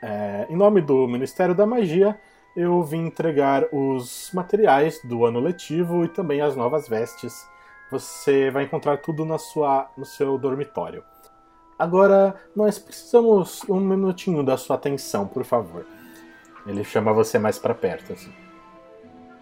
[0.02, 2.18] é, em nome do Ministério da Magia,
[2.56, 7.46] eu vim entregar os materiais do ano letivo e também as novas vestes
[7.90, 11.04] você vai encontrar tudo na sua, no seu dormitório.
[11.78, 15.84] Agora, nós precisamos um minutinho da sua atenção, por favor.
[16.66, 18.32] Ele chama você mais para perto, assim.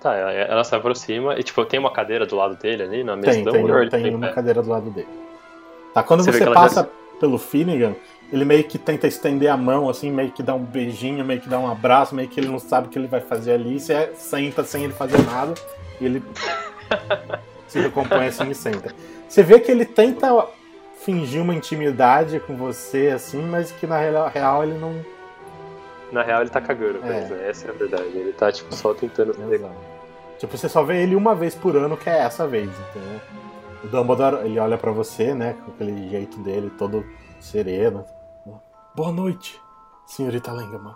[0.01, 3.33] Tá, ela se aproxima e, tipo, tem uma cadeira do lado dele ali na mesa
[3.33, 5.09] tem, tem, tem, tem uma cadeira do lado dele.
[5.95, 7.19] Tá, quando você, você passa já...
[7.19, 7.95] pelo Finnegan,
[8.31, 11.49] ele meio que tenta estender a mão, assim, meio que dá um beijinho, meio que
[11.49, 13.81] dá um abraço, meio que ele não sabe o que ele vai fazer ali.
[13.81, 15.55] Você senta sem ele fazer nada
[16.01, 16.23] e ele
[17.67, 18.93] se recompõe assim e senta.
[19.27, 20.47] Você vê que ele tenta
[21.05, 25.05] fingir uma intimidade com você, assim, mas que na real ele não.
[26.11, 27.49] Na real ele tá cagando, é.
[27.49, 28.09] essa é a verdade.
[28.09, 29.31] Ele tá, tipo, só tentando.
[29.53, 29.75] Exato.
[30.39, 33.21] Tipo, você só vê ele uma vez por ano, que é essa vez, entendeu?
[33.83, 37.05] O Dumbledore, ele olha para você, né, com aquele jeito dele, todo
[37.41, 38.05] sereno.
[38.95, 39.61] Boa noite,
[40.07, 40.95] senhorita Langman.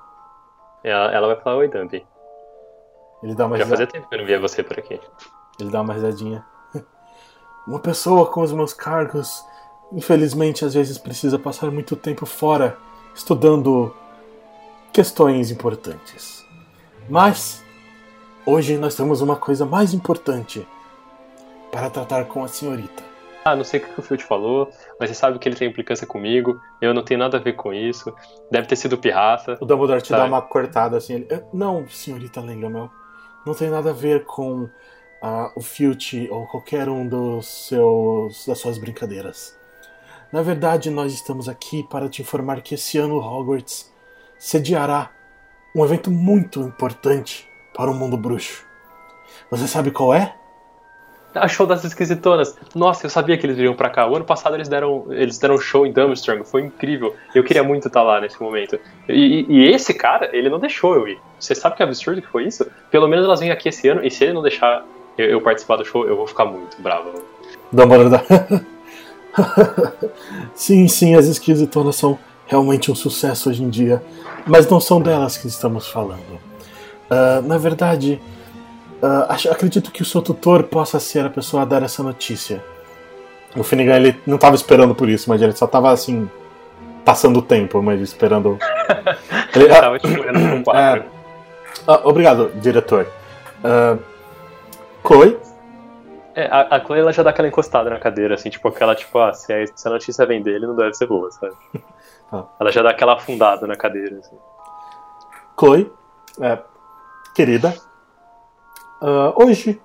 [0.82, 2.06] Ela, ela vai falar oi, Dumby.
[3.22, 5.00] Ele dá uma Já fazia tempo que eu não via você por aqui.
[5.58, 6.44] Ele dá uma risadinha.
[7.66, 9.44] Uma pessoa com os meus cargos,
[9.92, 12.76] infelizmente, às vezes precisa passar muito tempo fora
[13.14, 13.94] estudando
[14.92, 16.44] questões importantes.
[17.08, 17.64] Mas
[18.44, 20.66] hoje nós temos uma coisa mais importante
[21.70, 23.02] para tratar com a senhorita.
[23.44, 24.70] Ah, não sei o que o te falou,
[25.00, 27.72] mas você sabe que ele tem implicância comigo, eu não tenho nada a ver com
[27.72, 28.12] isso.
[28.50, 29.56] Deve ter sido pirraça.
[29.60, 30.22] O Dumbledore te sabe?
[30.22, 31.14] dá uma cortada assim.
[31.14, 32.90] Ele, não, senhorita Lengamel,
[33.46, 38.58] não tem nada a ver com uh, o Filch ou qualquer um dos seus das
[38.58, 39.57] suas brincadeiras.
[40.30, 43.90] Na verdade, nós estamos aqui para te informar que esse ano Hogwarts
[44.38, 45.10] sediará
[45.74, 48.66] um evento muito importante para o mundo bruxo.
[49.50, 50.34] Você sabe qual é?
[51.34, 52.58] A show das esquisitonas.
[52.74, 54.06] Nossa, eu sabia que eles viriam pra cá.
[54.06, 56.44] O ano passado eles deram, eles deram um show em Dumstrang.
[56.44, 57.14] Foi incrível.
[57.34, 58.78] Eu queria muito estar lá nesse momento.
[59.08, 61.18] E, e, esse cara, ele não deixou eu ir.
[61.38, 62.70] Você sabe que absurdo que foi isso?
[62.90, 64.04] Pelo menos elas vêm aqui esse ano.
[64.04, 64.84] E se ele não deixar
[65.16, 67.22] eu, eu participar do show, eu vou ficar muito bravo.
[67.72, 68.22] Dumbledore.
[70.54, 74.02] sim, sim, as esquisitonas são realmente um sucesso hoje em dia.
[74.46, 76.40] Mas não são delas que estamos falando.
[77.10, 78.20] Uh, na verdade,
[79.02, 82.62] uh, acho, acredito que o seu tutor possa ser a pessoa a dar essa notícia.
[83.56, 86.28] O Finnegan ele não estava esperando por isso, mas ele só estava assim
[87.04, 88.58] passando o tempo, mas esperando.
[89.54, 90.98] ele estava esperando tipo, é,
[91.86, 93.06] uh, Obrigado, diretor.
[93.64, 93.98] Uh,
[95.06, 95.47] Chloe?
[96.38, 99.18] É, a, a Chloe ela já dá aquela encostada na cadeira, assim, tipo aquela, tipo,
[99.18, 101.52] ah, se a, se a notícia vem dele, não deve ser boa, sabe?
[102.32, 102.44] ah.
[102.60, 104.36] Ela já dá aquela afundada na cadeira, assim.
[105.58, 105.92] Chloe,
[106.40, 106.58] é,
[107.34, 107.74] querida,
[109.02, 109.82] uh, hoje,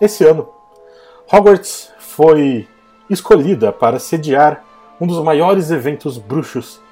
[0.00, 0.52] esse ano,
[1.32, 2.66] Hogwarts foi
[3.08, 4.64] escolhida para sediar
[5.00, 6.82] um dos maiores eventos bruxos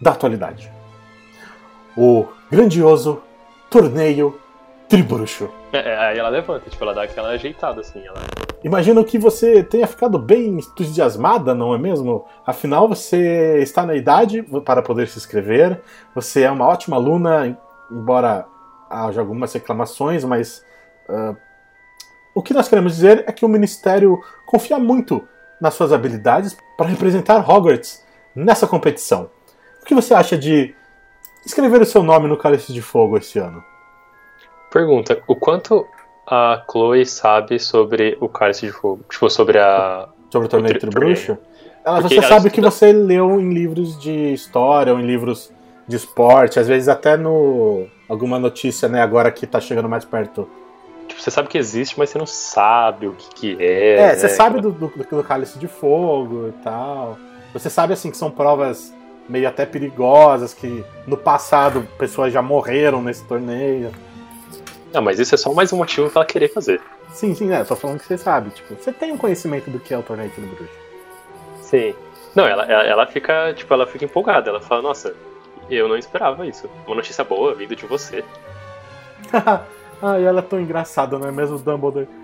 [0.00, 0.72] da atualidade.
[1.94, 3.20] O grandioso
[3.68, 4.40] torneio
[4.88, 5.50] Tribruxo.
[5.72, 8.00] É, é, aí ela levanta, tipo, ela dá aquela ajeitada assim.
[8.06, 8.20] Ela...
[8.64, 12.24] Imagino que você tenha ficado bem entusiasmada, não é mesmo?
[12.46, 15.82] Afinal, você está na idade para poder se inscrever,
[16.14, 17.58] você é uma ótima aluna,
[17.90, 18.46] embora
[18.88, 20.64] haja algumas reclamações, mas
[21.10, 21.36] uh,
[22.34, 25.28] o que nós queremos dizer é que o Ministério confia muito
[25.60, 28.02] nas suas habilidades para representar Hogwarts
[28.34, 29.28] nessa competição.
[29.82, 30.74] O que você acha de
[31.44, 33.62] escrever o seu nome no Cálice de Fogo esse ano?
[34.72, 35.86] Pergunta: o quanto
[36.26, 39.04] a Chloe sabe sobre o Cálice de Fogo?
[39.10, 40.08] Tipo, sobre a.
[40.30, 41.38] Sobre o torneio bruxo?
[41.84, 42.50] Ela, você ela sabe estuda...
[42.50, 45.52] que você leu em livros de história ou em livros
[45.86, 50.48] de esporte, às vezes até no alguma notícia, né, agora que tá chegando mais perto.
[51.06, 53.96] Tipo, você sabe que existe, mas você não sabe o que, que é.
[53.96, 54.32] É, você né?
[54.32, 57.18] sabe do, do, do cálice de fogo e tal.
[57.52, 58.92] Você sabe, assim, que são provas
[59.28, 63.90] meio até perigosas, que no passado pessoas já morreram nesse torneio.
[64.94, 66.80] Não, mas isso é só mais um motivo pra ela querer fazer.
[67.10, 68.50] Sim, sim, é, tô falando que você sabe.
[68.50, 70.72] Tipo, você tem um conhecimento do que é o torneio do bruxo.
[71.62, 71.92] Sim.
[72.32, 74.50] Não, ela, ela, ela, fica, tipo, ela fica empolgada.
[74.50, 75.12] Ela fala, nossa,
[75.68, 76.70] eu não esperava isso.
[76.86, 78.24] Uma notícia boa vindo de você.
[80.00, 82.08] Ai, ela é tão engraçada, não é mesmo, Dumbledore?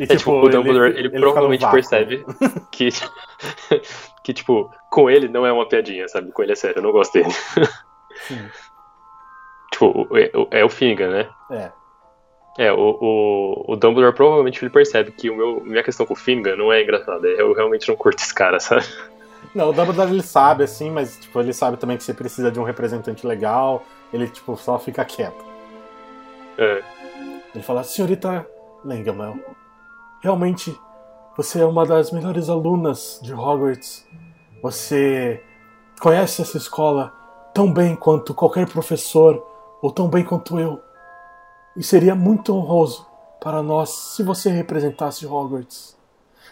[0.00, 2.24] E, é, tipo, o Dumbledore, ele, ele, ele provavelmente percebe
[2.72, 2.88] que,
[4.24, 6.32] que, tipo, com ele não é uma piadinha, sabe?
[6.32, 7.30] Com ele é sério, eu não gosto dele.
[8.26, 8.48] Sim.
[9.74, 11.28] Tipo, é, é o Finga, né?
[11.50, 11.70] É.
[12.56, 16.16] É, o, o, o Dumbledore provavelmente ele percebe que o meu, minha questão com o
[16.16, 17.26] Finga não é engraçada.
[17.26, 18.86] Eu realmente não curto esse cara, sabe?
[19.54, 22.60] Não, o Dumbledore ele sabe, assim, mas tipo, ele sabe também que você precisa de
[22.60, 23.82] um representante legal.
[24.12, 25.44] Ele, tipo, só fica quieto.
[26.56, 26.82] É.
[27.52, 28.46] Ele fala, senhorita
[28.84, 29.38] Lengamel,
[30.22, 30.76] realmente
[31.36, 34.06] você é uma das melhores alunas de Hogwarts.
[34.62, 35.42] Você
[36.00, 37.12] conhece essa escola
[37.52, 39.53] tão bem quanto qualquer professor,
[39.84, 40.82] ou tão bem quanto eu.
[41.76, 43.06] E seria muito honroso
[43.38, 45.94] para nós se você representasse Hogwarts.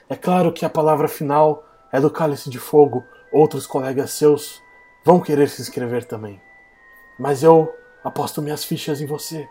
[0.07, 4.63] É claro que a palavra final é do Cálice de Fogo, outros colegas seus
[5.03, 6.39] vão querer se inscrever também.
[7.19, 9.49] Mas eu aposto minhas fichas em você.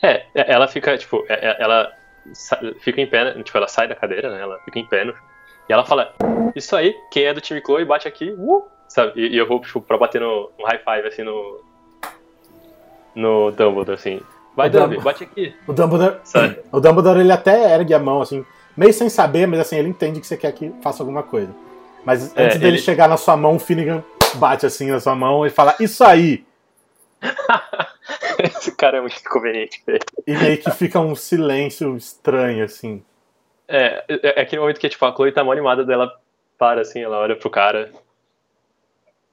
[0.00, 1.92] É, é ela fica, tipo, é, é, ela
[2.78, 4.40] fica em pé, tipo, ela sai da cadeira, né?
[4.40, 5.04] Ela fica em pé
[5.68, 6.14] e ela fala:
[6.54, 9.20] Isso aí, quem é do time Chloe bate aqui, uh, sabe?
[9.20, 11.71] E, e, eu vou, tipo, pra bater no, no high five, assim, no.
[13.14, 14.20] No Dumbledore, assim.
[14.56, 15.54] Vai, Dumbledore, bate aqui.
[15.66, 16.58] O Dumbledore, sabe?
[16.70, 18.44] o Dumbledore, ele até ergue a mão, assim,
[18.76, 21.54] meio sem saber, mas assim, ele entende que você quer que faça alguma coisa.
[22.04, 22.82] Mas é, antes dele ele...
[22.82, 24.02] chegar na sua mão, o Finnegan
[24.34, 26.44] bate assim na sua mão e fala: Isso aí!
[28.38, 30.00] Esse cara é muito inconveniente, velho.
[30.26, 33.02] E meio que fica um silêncio estranho, assim.
[33.68, 36.12] É, é, é aquele momento que tipo, a Chloe tá mal animada dela
[36.58, 37.90] para assim, ela olha pro cara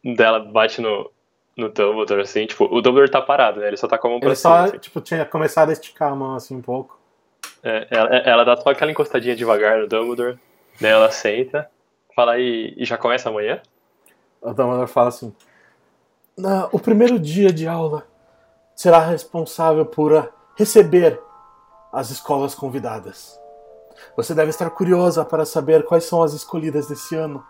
[0.03, 1.11] dela bate no,
[1.59, 3.67] no Dumbledore, assim, tipo, o Dumbledore tá parado, né?
[3.67, 4.57] Ele só tá com a mão pra Ele cima.
[4.57, 4.77] só, assim.
[4.77, 6.97] tipo, tinha começado a esticar a mão assim um pouco.
[7.61, 10.39] É, ela, ela dá só aquela encostadinha devagar no Dumbledore,
[10.79, 11.69] daí ela senta,
[12.15, 13.61] fala e, e já começa amanhã?
[14.41, 15.33] O Dumbledore fala assim:
[16.71, 18.07] O primeiro dia de aula
[18.75, 21.19] será responsável por receber
[21.91, 23.39] as escolas convidadas.
[24.15, 27.43] Você deve estar curiosa para saber quais são as escolhidas desse ano,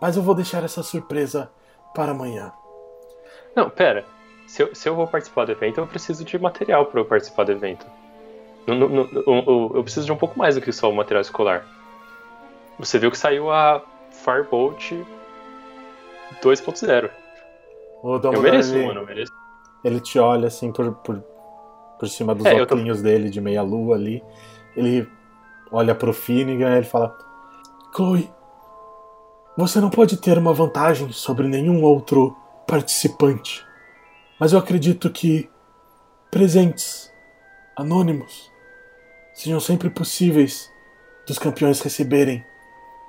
[0.00, 1.50] mas eu vou deixar essa surpresa
[1.94, 2.52] para amanhã.
[3.54, 4.04] Não, pera.
[4.46, 7.44] Se eu, se eu vou participar do evento, eu preciso de material para eu participar
[7.44, 7.86] do evento.
[8.66, 11.66] eu preciso de um pouco mais do que só o material escolar.
[12.78, 14.92] Você viu que saiu a Firebolt
[16.42, 17.10] 2.0.
[18.02, 19.32] Eu mereço, ele, mano, eu mereço.
[19.84, 21.22] Ele te olha assim por, por
[21.98, 24.22] por cima dos É, eu tô- óculos dele de meia lua ali.
[24.76, 25.08] Ele
[25.72, 27.16] olha pro Finnegan e ele fala:
[27.94, 28.30] Chloe,
[29.56, 32.36] você não pode ter uma vantagem sobre nenhum outro
[32.68, 33.66] participante.
[34.38, 35.50] Mas eu acredito que
[36.30, 37.12] presentes,
[37.76, 38.52] anônimos,
[39.34, 40.70] sejam sempre possíveis
[41.26, 42.44] dos campeões receberem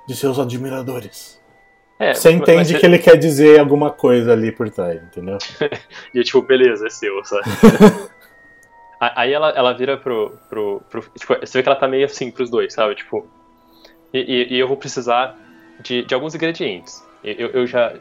[0.08, 1.38] de seus admiradores.
[1.98, 5.36] É, Você entende mas- que ele quer dizer alguma coisa ali por trás, entendeu?
[6.14, 7.44] E tipo, beleza, é seu, sabe?
[9.00, 12.30] Aí ela, ela vira pro, pro, pro- Tipo, você vê que ela tá meio assim
[12.30, 12.94] pros dois, sabe?
[12.94, 13.26] Tipo.
[14.12, 15.36] E, e- e eu vou precisar
[15.80, 17.02] de, de alguns ingredientes.
[17.24, 17.94] Eu- eu já.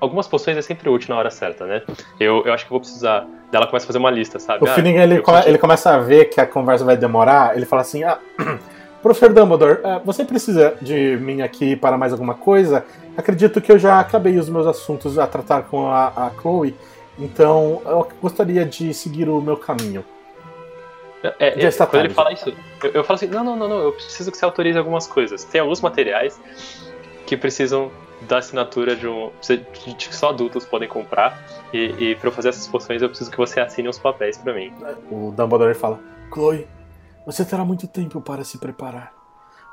[0.00, 1.82] Algumas poções é sempre útil na hora certa, né?
[2.18, 3.26] Eu, eu acho que vou precisar.
[3.50, 4.64] Dela começa a fazer uma lista, sabe?
[4.64, 7.64] O Ah, Finnegan ele, come- ele começa a ver que a conversa vai demorar, ele
[7.66, 8.18] fala assim: Ah,
[9.02, 12.84] professor Dumbledore, eh, você precisa de mim aqui para mais alguma coisa?
[13.16, 16.74] Acredito que eu já acabei os meus assuntos a tratar com a, a Chloe,
[17.18, 20.04] então eu gostaria de seguir o meu caminho.
[21.40, 22.40] É, Já é, está quando ele tarde.
[22.40, 24.76] fala isso, eu, eu falo assim: não, não, não, não, eu preciso que você autorize
[24.78, 25.44] algumas coisas.
[25.44, 26.38] Tem alguns materiais
[27.26, 27.90] que precisam
[28.26, 29.30] da assinatura de um.
[29.40, 31.38] que só adultos podem comprar.
[31.72, 34.52] E, e para eu fazer essas poções, eu preciso que você assine uns papéis pra
[34.52, 34.72] mim.
[35.10, 36.00] O Dumbledore fala:
[36.32, 36.66] Chloe,
[37.24, 39.12] você terá muito tempo para se preparar.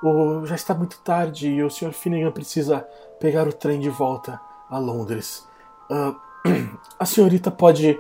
[0.04, 1.94] O, já está muito tarde e o Sr.
[1.94, 2.86] Finnegan precisa
[3.20, 4.40] pegar o trem de volta
[4.70, 5.48] a Londres.
[5.90, 6.14] Ah,
[7.00, 7.98] a senhorita pode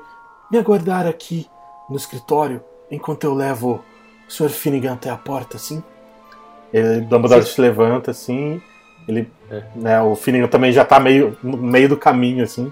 [0.51, 1.47] me aguardar aqui
[1.89, 3.83] no escritório enquanto eu levo
[4.27, 4.49] o Sr.
[4.49, 5.83] Finnegan até a porta, sim?
[6.73, 8.61] Ele, Dumbledore se levanta assim.
[9.07, 9.63] Ele, É.
[9.75, 12.71] né, o Finnegan também já está meio no meio do caminho assim.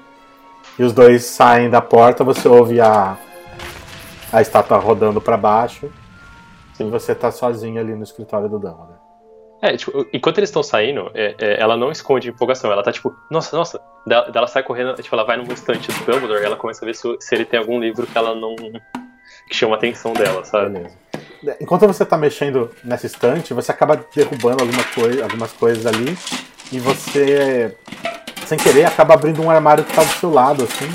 [0.80, 2.24] E os dois saem da porta.
[2.24, 3.18] Você ouve a
[4.32, 5.92] a estátua rodando pra baixo.
[6.80, 9.00] E você tá sozinho ali no escritório do Dumbledore.
[9.62, 12.72] É, tipo, enquanto eles estão saindo, é, é, ela não esconde empolgação.
[12.72, 13.80] Ela tá tipo, nossa, nossa.
[14.08, 16.88] Daí ela sai correndo, tipo, ela vai num estante do Dumbledore e ela começa a
[16.88, 18.56] ver se, se ele tem algum livro que ela não.
[19.48, 20.70] que chama a atenção dela, sabe?
[20.72, 20.98] Beleza.
[21.60, 26.18] Enquanto você tá mexendo nessa estante, você acaba derrubando alguma coi algumas coisas ali.
[26.72, 27.76] E você,
[28.46, 30.89] sem querer, acaba abrindo um armário que tá do seu lado, assim.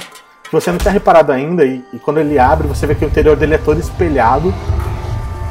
[0.45, 1.65] Que você não tinha reparado ainda.
[1.65, 4.55] E, e quando ele abre, você vê que o interior dele é todo espelhado.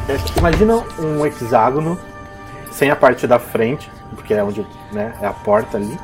[0.07, 1.99] É, imagina um hexágono
[2.71, 5.97] sem a parte da frente, porque é onde né, é a porta ali.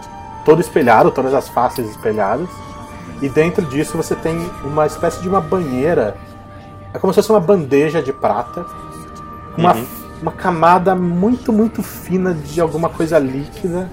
[0.43, 2.49] Todo espelhado, todas as faces espelhadas.
[3.21, 6.17] E dentro disso você tem uma espécie de uma banheira.
[6.93, 8.65] É como se fosse uma bandeja de prata.
[9.57, 9.85] Uma, Uhum.
[10.21, 13.89] uma camada muito, muito fina de alguma coisa líquida.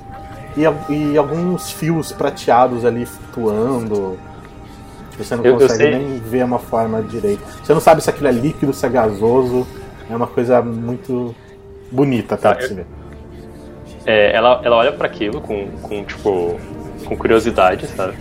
[0.56, 4.18] E, e alguns fios prateados ali flutuando.
[5.10, 5.90] Tipo, Você não Eu- eu consegue sei.
[5.98, 7.42] nem ver uma forma direita.
[7.62, 9.66] Você não sabe se aquilo é líquido, se é gasoso.
[10.10, 11.34] É uma coisa muito
[11.92, 12.52] bonita, tá?
[12.54, 12.86] De eu- se ver.
[14.06, 16.58] É, ela, ela olha pra aquilo com, com, tipo,
[17.04, 18.14] com curiosidade, sabe?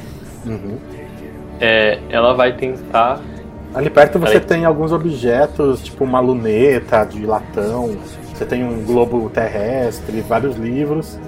[0.46, 0.78] Uhum.
[1.60, 3.20] É, ela vai tentar.
[3.78, 4.48] Ali perto você Peraí.
[4.48, 7.96] tem alguns objetos, tipo uma luneta de latão,
[8.34, 11.20] você tem um globo terrestre, vários livros.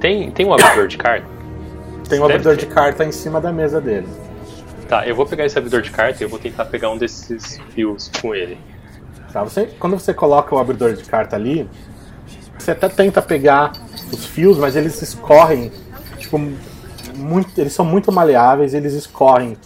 [0.00, 1.26] Tem, tem um abridor de carta?
[2.08, 2.66] Tem um Deve abridor ter.
[2.66, 4.08] de carta em cima da mesa dele.
[4.88, 7.60] Tá, eu vou pegar esse abridor de carta e eu vou tentar pegar um desses
[7.72, 8.58] fios com ele.
[9.32, 9.44] Tá?
[9.44, 11.68] Você, quando você coloca o abridor de carta ali,
[12.58, 13.70] você até tenta pegar
[14.12, 15.70] os fios, mas eles escorrem,
[16.18, 16.36] tipo,
[17.16, 19.56] muito, eles são muito maleáveis, eles escorrem.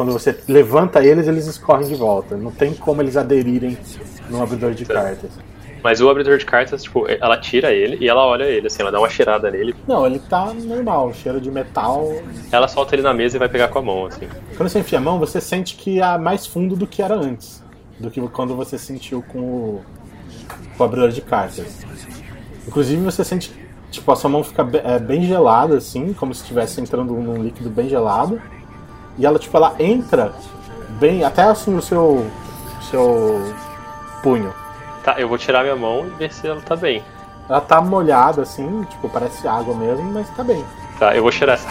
[0.00, 2.34] Quando você levanta eles, eles escorrem de volta.
[2.34, 3.76] Não tem como eles aderirem
[4.30, 5.30] no abridor de cartas.
[5.84, 8.90] Mas o abridor de cartas, tipo, ela tira ele e ela olha ele, assim, ela
[8.90, 12.14] dá uma cheirada nele, Não, ele tá normal, cheiro de metal.
[12.50, 14.26] ela solta ele na mesa e vai pegar com a mão, assim.
[14.56, 17.62] Quando você enfia a mão, você sente que há mais fundo do que era antes.
[17.98, 19.80] Do que quando você sentiu com o,
[20.78, 21.84] com o abridor de cartas.
[22.66, 23.52] Inclusive você sente,
[23.90, 27.68] tipo, a sua mão fica é, bem gelada, assim, como se estivesse entrando num líquido
[27.68, 28.40] bem gelado.
[29.18, 30.32] E ela, tipo, ela entra
[30.98, 32.26] bem, até assim o seu,
[32.90, 33.54] seu
[34.22, 34.52] punho.
[35.02, 37.02] Tá, eu vou tirar minha mão e ver se ela tá bem.
[37.48, 40.64] Ela tá molhada, assim, tipo, parece água mesmo, mas tá bem.
[40.98, 41.68] Tá, eu vou cheirar essa.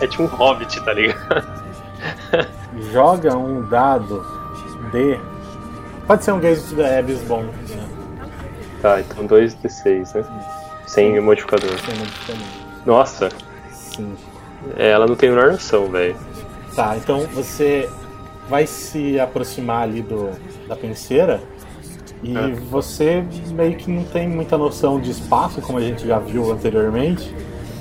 [0.00, 1.44] é tipo um hobbit, tá ligado?
[2.92, 4.24] Joga um dado
[4.92, 5.18] de.
[6.06, 7.88] Pode ser um gaze é, bom, né?
[8.80, 10.24] Tá, então 2d6, né?
[10.86, 11.76] Sem modificador.
[11.80, 12.46] Sem modificador.
[12.84, 13.28] Nossa,
[13.72, 14.16] Sim.
[14.76, 16.16] É, ela não tem a menor noção, velho.
[16.74, 17.88] Tá, então você
[18.48, 20.30] vai se aproximar ali do,
[20.68, 21.40] da penseira
[22.22, 22.48] e É.
[22.70, 27.34] você meio que não tem muita noção de espaço, como a gente já viu anteriormente.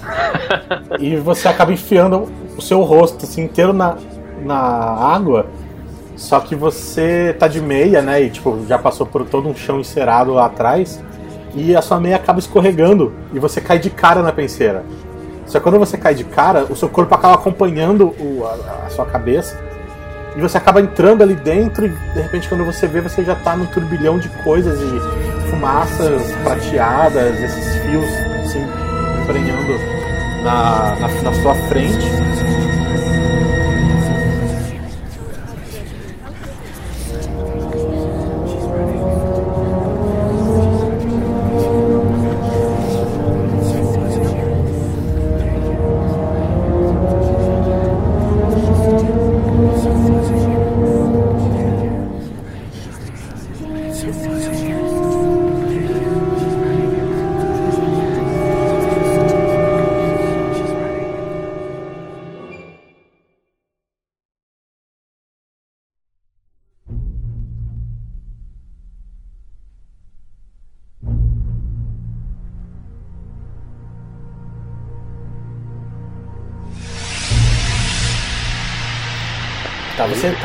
[1.00, 2.28] e você acaba enfiando
[2.58, 3.98] o seu rosto assim, inteiro na,
[4.44, 5.48] na água.
[6.16, 8.22] Só que você tá de meia, né?
[8.22, 11.04] E tipo, já passou por todo um chão encerado lá atrás.
[11.54, 14.84] E a sua meia acaba escorregando e você cai de cara na penseira.
[15.46, 18.89] Só que quando você cai de cara, o seu corpo acaba acompanhando o- a, a
[18.89, 19.58] sua cabeça.
[20.36, 23.56] E você acaba entrando ali dentro e de repente quando você vê, você já tá
[23.56, 25.00] num turbilhão de coisas, de
[25.50, 28.06] fumaças prateadas, esses fios
[28.43, 28.66] assim,
[29.24, 29.80] emprenhando
[30.43, 32.06] na, na, na sua frente.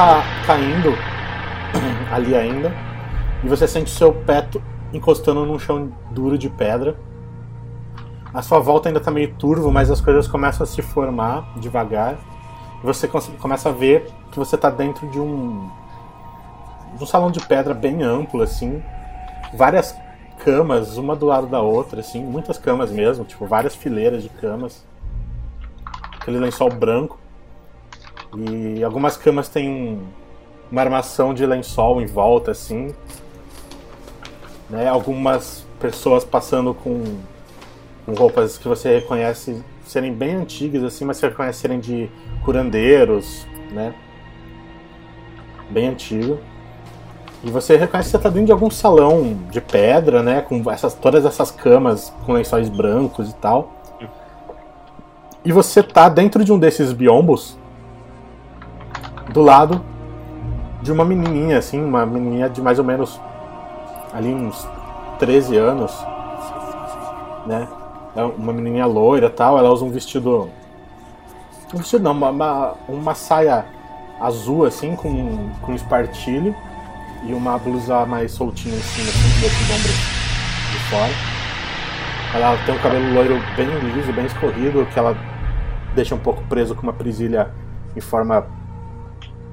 [0.00, 0.94] Tá, caindo
[2.10, 2.72] ali ainda
[3.44, 4.48] e você sente o seu pé
[4.94, 6.96] encostando num chão duro de pedra.
[8.32, 12.16] A sua volta ainda tá meio turvo, mas as coisas começam a se formar devagar.
[12.82, 15.68] E você começa a ver que você tá dentro de um
[16.96, 18.82] de um salão de pedra bem amplo assim,
[19.52, 19.94] várias
[20.42, 24.82] camas uma do lado da outra assim, muitas camas mesmo, tipo várias fileiras de camas.
[26.18, 27.18] Aquele lençol branco.
[28.36, 30.06] E algumas camas têm um-
[30.70, 32.94] uma armação de lençol em volta, assim.
[34.68, 34.88] Né?
[34.88, 37.02] Algumas pessoas passando com,
[38.06, 42.08] com roupas que você reconhece serem bem antigas, assim, mas você reconhece serem de
[42.44, 43.92] curandeiros, né?
[45.68, 46.38] Bem antigo.
[47.42, 50.42] E você reconhece que você está dentro de algum salão de pedra, né?
[50.42, 53.72] Com essas, todas essas camas com lençóis brancos e tal.
[55.44, 57.56] E você tá dentro de um desses biombos
[59.32, 59.84] do lado
[60.82, 63.20] de uma menininha, assim, uma menininha de mais ou menos
[64.12, 64.66] ali uns
[65.18, 65.92] 13 anos,
[67.46, 67.68] né?
[68.16, 70.48] É uma menininha loira tal, ela usa um vestido.
[71.72, 73.64] Um vestido não, uma, uma, uma saia
[74.20, 76.54] azul, assim, com, com espartilho
[77.24, 79.96] e uma blusa mais soltinha em cima, assim, ombros
[80.72, 81.12] de fora.
[82.34, 85.16] Ela tem um cabelo loiro bem liso, bem escorrido, que ela
[85.94, 87.50] deixa um pouco preso com uma presilha
[87.96, 88.46] em forma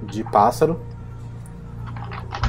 [0.04, 0.80] de pássaro.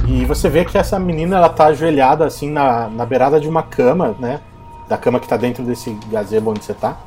[0.07, 3.63] E você vê que essa menina ela tá ajoelhada assim na, na beirada de uma
[3.63, 4.39] cama, né?
[4.87, 6.97] Da cama que tá dentro desse gazebo onde você tá.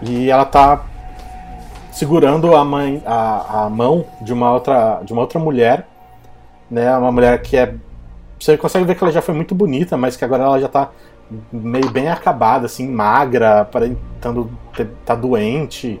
[0.00, 0.84] E ela tá
[1.92, 5.86] segurando a, mãe, a, a mão de uma outra de uma outra mulher,
[6.70, 6.96] né?
[6.96, 7.74] Uma mulher que é
[8.38, 10.90] você consegue ver que ela já foi muito bonita, mas que agora ela já tá
[11.52, 14.50] meio bem acabada, assim, magra, aparentando
[15.04, 16.00] tá doente.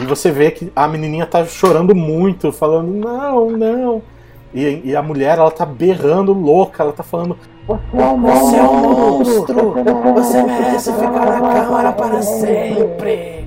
[0.00, 4.02] E você vê que a menininha tá chorando muito, falando, não, não.
[4.52, 7.36] E, e a mulher, ela tá berrando louca, ela tá falando,
[7.66, 9.74] Você é um monstro!
[10.14, 13.46] Você merece ficar na câmara para sempre!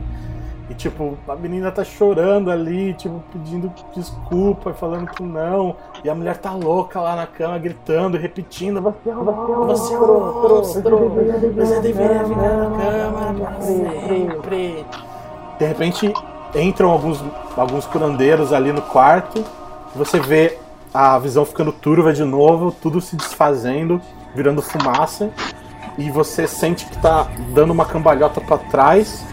[0.69, 5.75] E tipo, a menina tá chorando ali, tipo, pedindo desculpa, falando que não.
[6.03, 9.25] E a mulher tá louca lá na cama, gritando, repetindo, você é um
[9.65, 11.09] Você é um monstro!
[11.55, 14.85] Você deveria ficar na câmara para sempre!
[15.57, 16.13] De repente
[16.55, 17.23] entram alguns,
[17.55, 19.43] alguns curandeiros ali no quarto.
[19.95, 20.57] Você vê
[20.93, 24.01] a visão ficando turva de novo, tudo se desfazendo,
[24.35, 25.29] virando fumaça.
[25.97, 29.25] E você sente que tá dando uma cambalhota pra trás.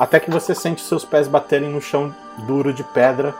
[0.00, 3.34] Até que você sente seus pés baterem no chão duro de pedra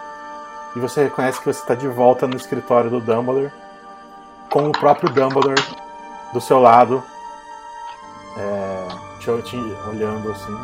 [0.76, 3.50] e você reconhece que você está de volta no escritório do Dumbledore,
[4.50, 5.62] com o próprio Dumbledore
[6.34, 7.02] do seu lado,
[8.36, 8.88] é,
[9.18, 9.56] te, te
[9.88, 10.54] olhando assim,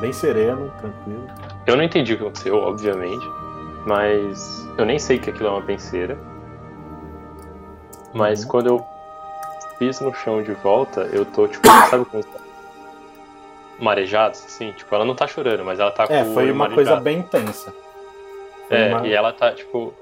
[0.00, 1.26] bem sereno, tranquilo.
[1.66, 3.26] Eu não entendi o que aconteceu, obviamente,
[3.84, 6.16] mas eu nem sei que aquilo é uma penseira.
[8.14, 8.48] Mas Uhum.
[8.48, 8.86] quando eu
[9.76, 12.24] piso no chão de volta, eu tô, tipo, sabe como?
[13.80, 14.72] Marejados, assim?
[14.72, 16.74] Tipo, ela não tá chorando, mas ela tá com É, foi uma marejado.
[16.74, 17.72] coisa bem tensa.
[18.68, 19.92] Foi É, uma- e ela tá, tipo.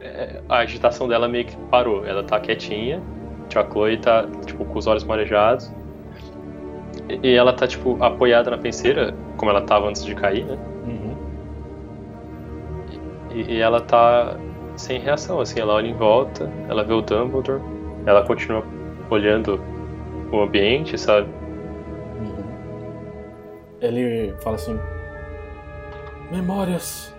[0.00, 2.04] é, a agitação dela meio que parou.
[2.04, 3.00] Ela tá quietinha.
[3.48, 5.70] Tipo, a Chloe tá, tipo, com os olhos marejados.
[7.08, 10.58] E, e ela tá, tipo, apoiada na penseira, como ela tava antes de cair, né?
[10.86, 11.16] Uhum.
[13.30, 14.36] E, e ela tá
[14.76, 15.60] sem reação, assim.
[15.60, 17.60] Ela olha em volta, ela vê o Dumbledore,
[18.06, 18.62] ela continua
[19.10, 19.60] olhando
[20.32, 21.28] o ambiente, sabe?
[23.84, 24.78] Ele fala assim:
[26.30, 27.14] Memórias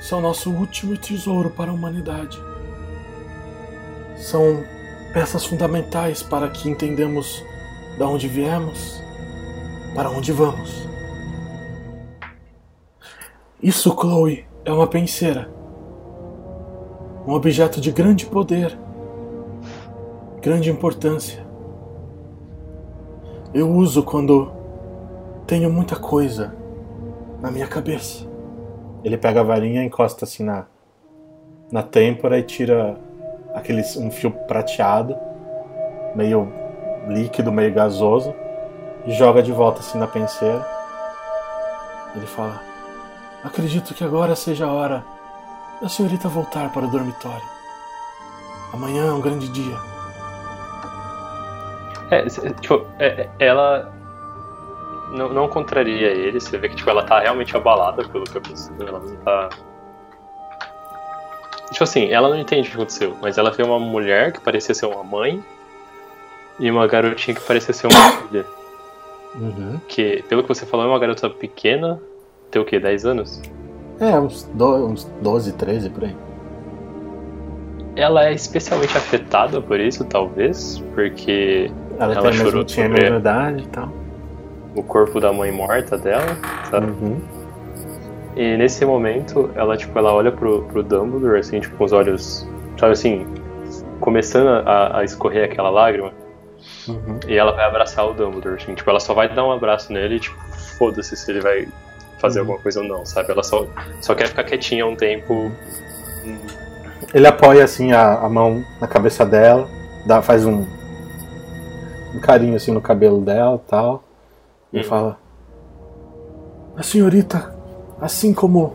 [0.00, 2.38] são nosso último tesouro para a humanidade.
[4.16, 4.64] São
[5.12, 7.44] peças fundamentais para que entendamos
[7.96, 9.02] de onde viemos,
[9.94, 10.88] para onde vamos.
[13.62, 15.50] Isso, Chloe, é uma penseira.
[17.26, 18.78] Um objeto de grande poder,
[20.40, 21.46] grande importância.
[23.52, 24.59] Eu uso quando
[25.50, 26.54] tenho muita coisa
[27.40, 28.24] na minha cabeça.
[29.02, 30.66] Ele pega a varinha, encosta assim na,
[31.72, 32.96] na têmpora e tira
[33.52, 35.16] aquele, um fio prateado,
[36.14, 36.52] meio
[37.08, 38.32] líquido, meio gasoso,
[39.04, 40.64] e joga de volta assim na penseira.
[42.14, 42.62] Ele fala:
[43.42, 45.04] Acredito que agora seja a hora
[45.82, 47.48] da senhorita voltar para o dormitório.
[48.72, 49.76] Amanhã é um grande dia.
[52.08, 52.24] É,
[52.60, 53.99] tipo, é, é, ela
[55.10, 58.74] não, não contraria ele, você vê que tipo, ela tá realmente abalada pelo que aconteceu,
[58.80, 59.48] ela não tá.
[61.70, 64.74] Tipo assim, ela não entende o que aconteceu, mas ela vê uma mulher que parecia
[64.74, 65.42] ser uma mãe
[66.58, 68.46] e uma garotinha que parecia ser uma filha.
[69.34, 69.80] Uhum.
[69.86, 72.00] Que, pelo que você falou, é uma garota pequena,
[72.50, 72.80] tem o quê?
[72.80, 73.40] 10 anos?
[74.00, 76.16] É, uns, do, uns 12, 13 por aí.
[77.94, 83.62] Ela é especialmente afetada por isso, talvez, porque Ela, ela tem chorou tinha sobre idade
[83.62, 83.99] e tal.
[84.74, 86.36] O corpo da mãe morta dela,
[86.70, 86.86] sabe?
[86.90, 87.20] Uhum.
[88.36, 92.46] E nesse momento, ela, tipo, ela olha pro, pro Dumbledore, assim, tipo, com os olhos,
[92.78, 93.26] sabe assim,
[94.00, 96.12] começando a, a escorrer aquela lágrima,
[96.86, 97.18] Uhum.
[97.26, 100.16] e ela vai abraçar o Dumbledore, assim, tipo, ela só vai dar um abraço nele
[100.16, 100.38] e, tipo,
[100.78, 101.66] foda-se se ele vai
[102.18, 102.46] fazer Uhum.
[102.46, 103.32] alguma coisa ou não, sabe?
[103.32, 103.66] Ela só,
[104.00, 105.50] só quer ficar quietinha um tempo.
[107.14, 109.66] Ele apoia assim a, a mão na cabeça dela,
[110.06, 110.66] dá, faz um,
[112.14, 114.04] um carinho assim no cabelo dela e tal.
[114.72, 114.84] E Hum.
[114.84, 115.18] fala:
[116.76, 117.54] A senhorita,
[118.00, 118.74] assim como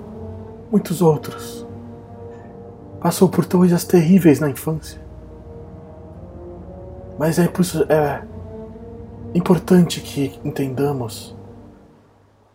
[0.72, 1.66] muitos outros,
[3.00, 5.00] passou por coisas terríveis na infância.
[7.18, 8.24] Mas é, é
[9.34, 11.36] importante que entendamos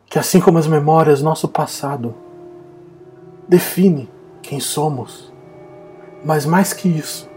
[0.07, 2.15] que, assim como as memórias, nosso passado
[3.49, 4.09] define
[4.43, 5.33] quem somos.
[6.25, 7.31] Mas mais que isso,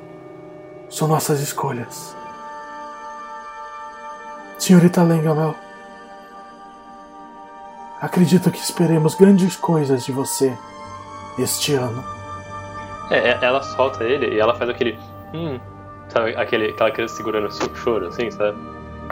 [0.89, 2.15] são nossas escolhas.
[4.57, 5.55] Senhorita Lengamel,
[8.03, 10.55] acredito que esperemos grandes coisas de você
[11.39, 12.03] este ano.
[13.09, 14.99] É, é- ela solta ele e ela faz aquele.
[15.33, 15.59] Hum.
[16.09, 18.57] Sabe, aquele, aquela criança segurando o seu choro, assim, sabe?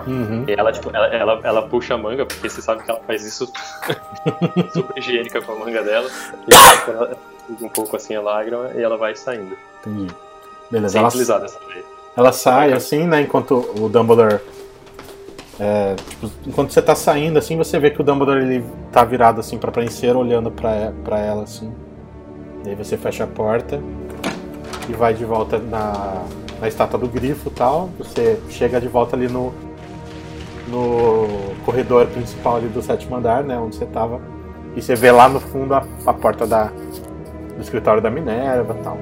[0.06, 0.46] Uhum.
[0.48, 3.26] E ela, tipo, ela, ela, ela puxa a manga, porque você sabe que ela faz
[3.26, 3.52] isso
[4.74, 6.10] super higiênica com a manga dela.
[6.48, 7.18] E ela, ela
[7.50, 9.58] usa um pouco assim a lágrima e ela vai saindo.
[9.80, 10.14] Entendi.
[10.70, 11.30] Beleza, Sem ela, vez.
[12.16, 13.22] ela sai assim, né?
[13.22, 14.40] Enquanto o Dumbledore.
[15.64, 19.40] É, tipo, enquanto você tá saindo, assim, você vê que o Dumbledore ele tá virado
[19.40, 21.72] assim pra prenseira, olhando pra, pra ela, assim.
[22.66, 23.80] E aí você fecha a porta
[24.90, 26.24] e vai de volta na,
[26.60, 27.92] na estátua do grifo e tal.
[28.00, 29.54] Você chega de volta ali no,
[30.68, 31.28] no
[31.64, 33.56] corredor principal ali do sétimo andar, né?
[33.56, 34.20] Onde você tava.
[34.76, 36.72] E você vê lá no fundo a, a porta da,
[37.56, 38.98] do escritório da Minerva e tal.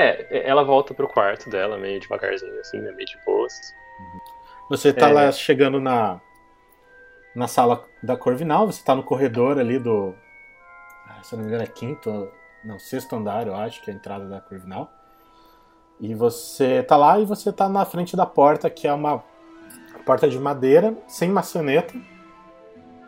[0.00, 2.90] É, ela volta pro quarto dela, meio devagarzinho, assim, né?
[2.92, 3.52] Meio de boas.
[4.68, 5.12] Você tá É.
[5.12, 6.20] lá chegando na
[7.34, 10.14] na sala da Corvinal, você tá no corredor ali do.
[11.08, 12.28] ah, Se não me engano, é quinto,
[12.64, 14.90] não, sexto andar, eu acho, que é a entrada da Corvinal.
[16.00, 19.22] E você tá lá e você tá na frente da porta, que é uma
[20.04, 21.94] porta de madeira, sem maçaneta,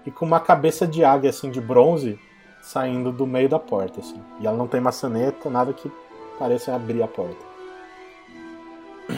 [0.06, 2.18] e com uma cabeça de águia, assim, de bronze,
[2.60, 4.22] saindo do meio da porta, assim.
[4.40, 5.90] E ela não tem maçaneta, nada que
[6.38, 7.52] pareça abrir a porta.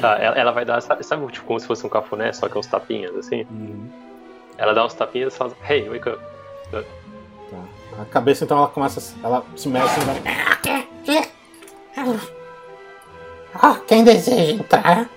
[0.00, 2.58] Tá, ela, ela vai dar, sabe, sabe, tipo, como se fosse um cafuné, só que
[2.58, 3.46] uns tapinhas, assim?
[4.56, 6.20] Ela dá uns tapinhas e fala, hey, wake up.
[6.70, 6.82] Tá.
[8.00, 9.14] A cabeça, então, ela começa.
[9.22, 10.22] Ela se mexe e vai.
[13.54, 15.08] Ah, quem deseja entrar?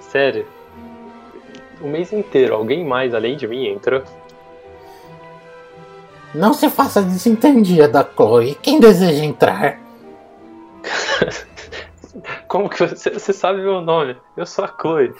[0.00, 0.46] Sério?
[1.82, 4.02] O mês inteiro, alguém mais além de mim entra.
[6.34, 8.54] Não se faça desentendida, Chloe.
[8.54, 9.87] Quem deseja entrar?
[12.48, 14.16] Como que você, você sabe meu nome?
[14.36, 15.14] Eu sou a Chloe.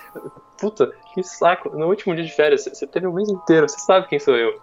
[0.58, 1.70] Puta, que saco.
[1.70, 4.60] No último dia de férias, você teve o mês inteiro, você sabe quem sou eu.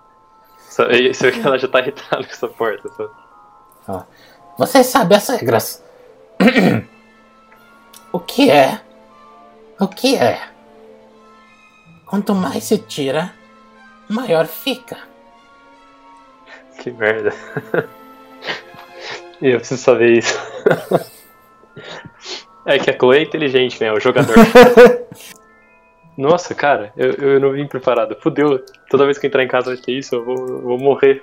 [0.67, 2.89] Você vê que ela já tá irritada com essa porta.
[3.85, 4.05] Só.
[4.57, 5.83] Você sabe as regras.
[8.11, 8.81] o que é?
[9.79, 10.41] O que é?
[12.05, 13.33] Quanto mais se tira,
[14.09, 14.97] maior fica.
[16.81, 17.33] Que merda.
[19.41, 20.54] E eu preciso saber isso.
[22.65, 23.93] É que a Chloe é inteligente, né?
[23.93, 24.35] O jogador.
[26.17, 28.17] Nossa, cara, eu, eu não vim preparado.
[28.19, 28.63] Fudeu.
[28.89, 31.21] Toda vez que eu entrar em casa vai ter isso, eu vou, eu vou morrer.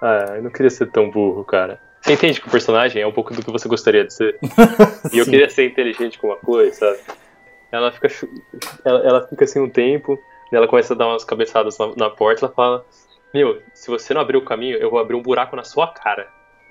[0.00, 1.78] Ah, eu não queria ser tão burro, cara.
[2.00, 4.38] Você entende que o personagem é um pouco do que você gostaria de ser?
[5.12, 6.98] E eu queria ser inteligente como a Chloe, sabe?
[7.70, 8.08] Ela fica,
[8.84, 10.18] ela, ela fica assim um tempo,
[10.50, 12.86] e ela começa a dar umas cabeçadas na, na porta, ela fala:
[13.32, 16.28] Meu, se você não abrir o caminho, eu vou abrir um buraco na sua cara.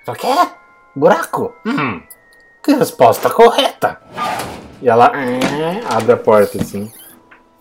[0.07, 0.27] O quê?
[0.95, 1.53] Buraco?
[1.65, 2.01] Hum.
[2.63, 3.99] Que resposta correta.
[4.81, 6.91] E ela é, abre a porta, assim.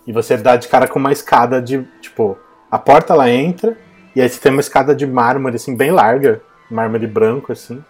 [0.06, 1.82] E você dá de cara com uma escada de.
[2.00, 2.36] Tipo,
[2.70, 3.76] a porta ela entra,
[4.14, 6.40] e aí você tem uma escada de mármore, assim, bem larga.
[6.70, 7.82] Mármore branco, assim.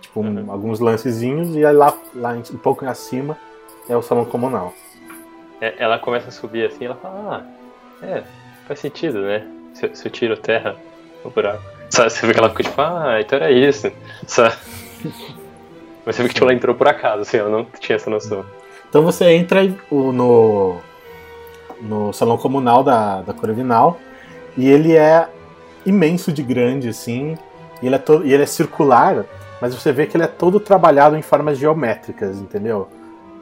[0.00, 0.50] Tipo, um- Uhum.
[0.52, 3.36] alguns lancezinhos, e aí lá, lá um pouco acima
[3.88, 4.72] é o salão comunal.
[5.60, 7.46] É, ela começa a subir assim, ela fala:
[8.02, 8.22] Ah, é,
[8.66, 9.46] faz sentido, né?
[9.74, 10.76] Se, eu- se eu tiro terra
[11.24, 11.62] no buraco.
[11.90, 13.90] Sabe, você vê que ela fica tipo: Ah, então era isso.
[14.26, 14.56] Sabe?
[16.04, 18.44] Mas você vê que tipo, ela entrou por acaso, assim, ela não tinha essa noção.
[18.88, 19.60] Então você entra
[19.90, 20.76] no,
[21.80, 23.98] no salão comunal da, da Corvinal
[24.56, 25.28] e ele é
[25.84, 27.36] imenso de grande, assim,
[27.82, 29.24] e ele, é todo, e ele é circular,
[29.60, 32.88] mas você vê que ele é todo trabalhado em formas geométricas, entendeu?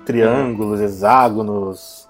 [0.05, 2.09] Triângulos, hexágonos.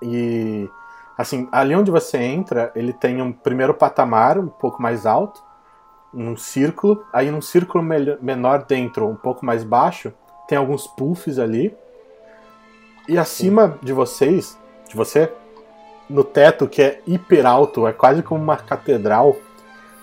[0.00, 0.68] E
[1.16, 5.42] assim, ali onde você entra, ele tem um primeiro patamar um pouco mais alto,
[6.12, 10.12] num círculo, aí num círculo menor dentro, um pouco mais baixo,
[10.46, 11.74] tem alguns puffs ali.
[13.08, 14.58] E acima de vocês,
[14.88, 15.32] de você,
[16.08, 19.36] no teto que é hiper alto, é quase como uma catedral.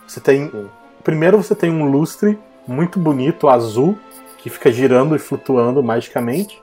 [0.08, 0.70] Você tem, Sim.
[1.04, 3.98] primeiro você tem um lustre muito bonito, azul,
[4.38, 6.62] que fica girando e flutuando magicamente.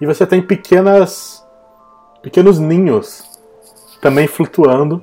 [0.00, 1.44] E você tem pequenas
[2.22, 3.27] pequenos ninhos
[4.00, 5.02] também flutuando,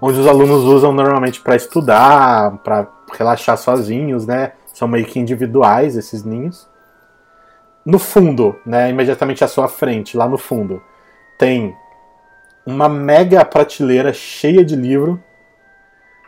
[0.00, 2.86] onde os alunos usam normalmente para estudar, para
[3.16, 4.52] relaxar sozinhos, né?
[4.72, 6.68] São meio que individuais esses ninhos.
[7.84, 10.82] No fundo, né, imediatamente à sua frente, lá no fundo,
[11.38, 11.74] tem
[12.64, 15.22] uma mega prateleira cheia de livro.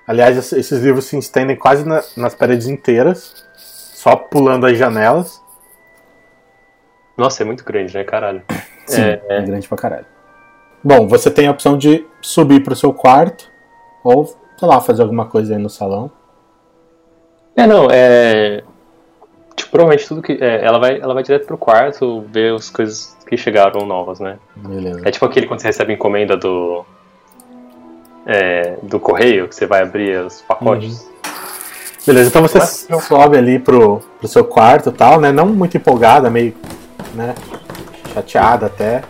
[0.07, 5.41] Aliás, es- esses livros se estendem quase na- nas paredes inteiras, só pulando as janelas.
[7.17, 8.43] Nossa, é muito grande, né, caralho?
[8.87, 10.07] Sim, É, é, grande pra caralho.
[10.85, 13.49] Bom, você tem a opção de subir pro seu quarto,
[14.03, 14.27] ou,
[14.59, 16.11] sei lá, fazer alguma coisa aí no salão.
[17.55, 18.63] É, não, é.
[19.55, 20.33] Tipo, provavelmente tudo que.
[20.33, 24.39] é, ela, vai, ela vai direto pro quarto ver as coisas que chegaram novas, né?
[24.57, 25.03] Beleza.
[25.05, 26.85] É tipo aquele quando você recebe encomenda do.
[28.27, 31.07] é, do correio, que você vai abrir os pacotes.
[32.05, 35.31] Beleza, então você Mas sobe ali pro, pro seu quarto e tal, né?
[35.31, 36.55] Não muito empolgada, meio,
[37.15, 37.35] né?
[38.13, 39.03] Chateada até.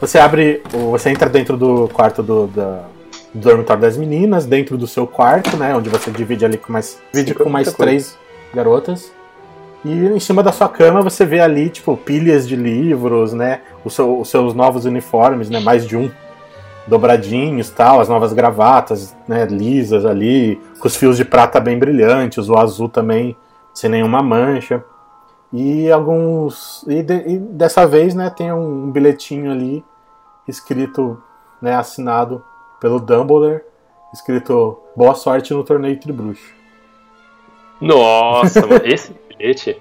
[0.00, 2.84] Você abre, você entra dentro do quarto do, da-
[3.32, 5.74] do dormitório das meninas, dentro do seu quarto, né?
[5.74, 8.18] Onde você divide ali com mais, divide com mais três
[8.54, 9.12] garotas.
[9.84, 13.60] E em cima da sua cama você vê ali, tipo, pilhas de livros, né?
[13.84, 15.60] Os, seu- os seus novos uniformes, né?
[15.60, 16.10] Mais de um
[16.86, 22.48] dobradinhos tal, as novas gravatas, né, lisas ali, com os fios de prata bem brilhantes,
[22.48, 23.36] o azul também
[23.72, 24.82] sem nenhuma mancha.
[25.52, 26.84] E alguns.
[26.88, 29.84] E, de- e dessa vez, né, tem um, bilhetinho ali
[30.48, 31.22] escrito,
[31.60, 32.42] né, assinado
[32.80, 33.60] pelo Dumbledore,
[34.12, 36.54] escrito Boa sorte no torneio Tribruxo.
[37.80, 39.80] Nossa, mano, esse bilhete.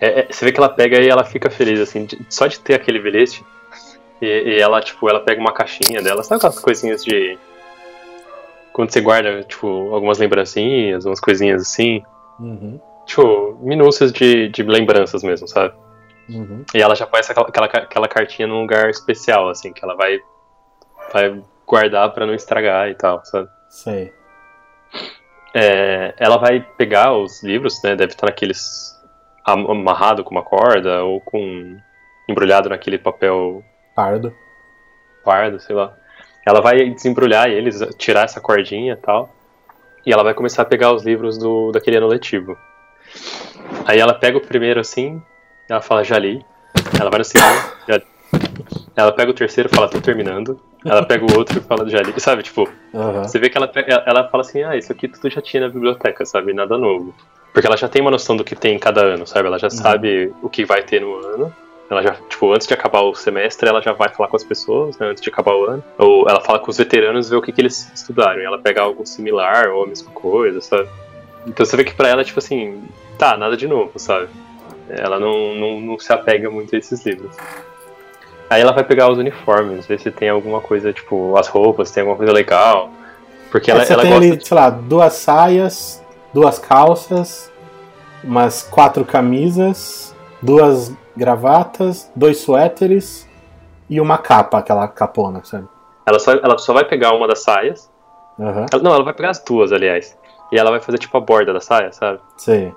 [0.00, 2.58] é- é- você vê que ela pega e ela fica feliz, assim, de- só de
[2.60, 3.44] ter aquele bilhete.
[4.20, 7.38] E, e ela, tipo, ela pega uma caixinha dela, sabe aquelas coisinhas de.
[8.72, 12.02] Quando você guarda, tipo, algumas lembrancinhas, umas coisinhas assim.
[12.40, 15.74] Uhum, Tipo, minúcias de, de lembranças mesmo, sabe?
[16.28, 16.64] uhum.
[16.74, 20.18] E ela já põe essa, aquela, aquela cartinha num lugar especial, assim, que ela vai,
[21.12, 23.48] vai guardar pra não estragar e tal, sabe?
[23.68, 24.12] Sei.
[25.54, 27.94] É, ela vai pegar os livros, né?
[27.94, 28.92] Deve estar naqueles
[29.46, 31.76] am- amarrado com uma corda ou com
[32.28, 33.62] embrulhado naquele papel
[33.94, 34.34] Pardo.
[35.24, 35.94] pardo, sei lá.
[36.46, 39.30] Ela vai desembrulhar eles, tirar essa cordinha e tal.
[40.04, 42.56] E ela vai começar a pegar os livros do daquele ano letivo.
[43.84, 45.22] Aí ela pega o primeiro assim,
[45.68, 46.44] ela fala, já li.
[46.98, 48.04] Ela vai no segundo, já li.
[48.96, 50.60] Ela pega o terceiro e fala, tô terminando.
[50.84, 52.42] ela pega o outro e fala já li, sabe?
[52.42, 53.24] Tipo, Aham.
[53.24, 53.70] você vê que ela,
[54.06, 56.52] ela fala assim, ah, isso aqui tudo já tinha na biblioteca, sabe?
[56.52, 57.14] Nada novo.
[57.52, 59.46] Porque ela já tem uma noção do que tem em cada ano, sabe?
[59.46, 61.54] Ela já sabe o que vai ter no ano.
[61.88, 64.98] Ela já, tipo, antes de acabar o semestre, ela já vai falar com as pessoas,
[64.98, 65.08] né?
[65.10, 65.84] Antes de acabar o ano.
[65.98, 68.40] Ou ela fala com os veteranos e vê o que, que eles estudaram.
[68.40, 70.88] E ela pega algo similar ou a mesma coisa, sabe?
[71.46, 72.82] Então você vê que pra ela, tipo assim,
[73.18, 74.28] tá, nada de novo, sabe?
[74.88, 77.34] Ela não, não, não se apega muito a esses livros.
[78.50, 82.02] Aí ela vai pegar os uniformes, ver se tem alguma coisa, tipo, as roupas, tem
[82.02, 82.90] alguma coisa legal.
[83.50, 87.50] Porque ela, É, ela tem gosta ali, sei lá, duas saias, duas calças,
[88.22, 93.28] umas quatro camisas, duas gravatas, dois suéteres
[93.88, 95.66] e uma capa, aquela capona, sabe?
[96.06, 97.90] Ela só, ela só vai pegar uma das saias.
[98.38, 100.16] Aham, Ela- não, ela vai pegar as duas, aliás.
[100.52, 102.20] E ela vai fazer tipo a borda da saia, sabe?
[102.36, 102.74] sei.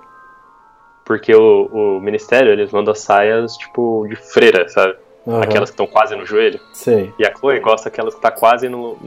[1.08, 4.94] Porque o, o ministério, eles mandam as saias tipo de freira, sabe?
[5.26, 6.60] Aham, Aquelas que estão quase no joelho.
[6.74, 7.14] Sei.
[7.18, 8.98] E a Chloe gosta aquelas que tá quase no.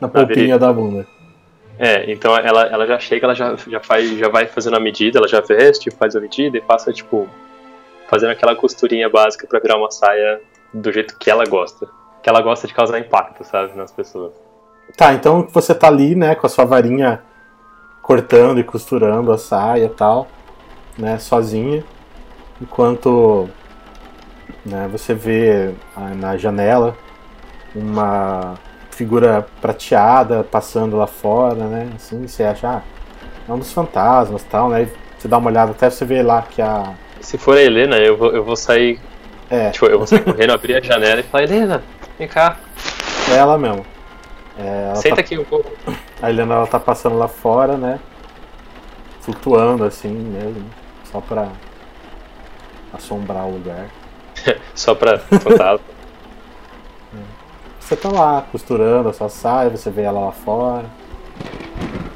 [0.00, 1.04] Na polpinha da bunda.
[1.76, 5.18] É, então ela, ela já chega, ela já, já, faz, já vai fazendo a medida,
[5.18, 7.28] ela já veste, faz a medida e passa, tipo,
[8.06, 10.40] fazendo aquela costurinha básica pra virar uma saia
[10.72, 11.88] do jeito que ela gosta.
[12.22, 14.32] Que ela gosta de causar impacto, sabe, nas pessoas.
[14.96, 17.22] Tá, então você tá ali, né, com a sua varinha
[18.02, 20.28] cortando e costurando a saia e tal,
[21.00, 21.82] né, sozinha,
[22.60, 23.48] enquanto
[24.64, 26.96] né, você vê ah, na janela
[27.74, 28.54] uma
[28.90, 32.82] figura prateada passando lá fora, né, assim, você acha, ah,
[33.48, 34.88] é um dos fantasmas tal, né,
[35.18, 36.92] você dá uma olhada até você vê lá que a...
[37.20, 38.98] Se for a Helena, eu vou, eu vou sair.
[39.50, 41.82] É, Tipo, eu vou sair correndo, abrir a janela e falar, Helena,
[42.18, 42.56] vem cá,
[43.30, 43.84] é ela mesmo.
[44.58, 45.70] É, ela senta tá- aqui um pouco.
[46.22, 47.98] A Helena ela tá passando lá fora, né?
[49.20, 50.64] Flutuando assim mesmo.
[51.10, 51.48] Só pra
[52.92, 53.86] assombrar o lugar.
[54.74, 56.00] Só pra fantasma.
[57.90, 60.84] Você tá lá costurando a sua saia, você vê ela lá fora.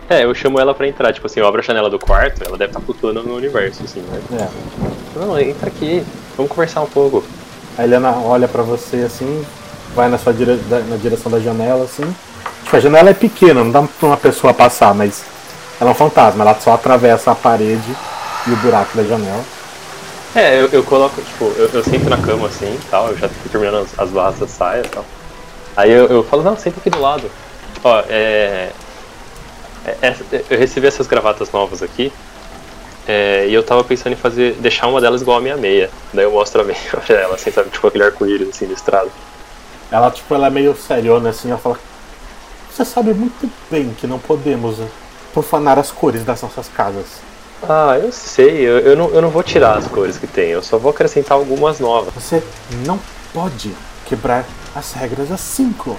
[0.09, 2.57] É, eu chamo ela pra entrar, tipo assim, eu abro a janela do quarto, ela
[2.57, 4.23] deve estar flutuando no universo, assim, né?
[4.39, 5.19] É.
[5.19, 6.05] Não, entra aqui,
[6.37, 7.25] vamos conversar um pouco.
[7.77, 9.45] A Helena olha pra você assim,
[9.97, 10.61] vai na sua dire...
[10.89, 12.05] na direção da janela assim.
[12.63, 15.25] Tipo, a janela é pequena, não dá pra uma pessoa passar, mas
[15.81, 17.97] ela é um fantasma, ela só atravessa a parede
[18.47, 19.45] e o buraco da janela.
[20.35, 23.29] É, eu, eu coloco, tipo, eu, eu sento na cama assim e tal, eu já
[23.29, 25.05] tô terminando as, as barras da saia e tal.
[25.77, 27.31] Aí eu, eu falo, não, senta aqui do lado.
[27.83, 28.71] Ó, é,
[29.87, 32.13] é- é- Eu recebi essas gravatas novas aqui.
[33.07, 35.91] é, e eu tava pensando em fazer, deixar uma delas igual a minha meia.
[36.13, 39.11] Daí eu mostro a meia pra ela, assim, sabe, tipo aquele arco-íris assim listrado.
[39.91, 41.79] Ela, tipo, ela é meio seriona assim, ela fala.
[42.73, 44.79] Você sabe muito bem que não podemos
[45.33, 47.07] profanar as cores das nossas casas.
[47.69, 50.63] Ah, eu sei, eu, eu, não, eu não vou tirar as cores que tem, eu
[50.63, 52.13] só vou acrescentar algumas novas.
[52.15, 52.43] Você
[52.87, 52.99] não
[53.33, 53.75] pode
[54.07, 54.45] quebrar
[54.75, 55.97] as regras assim, Chloe.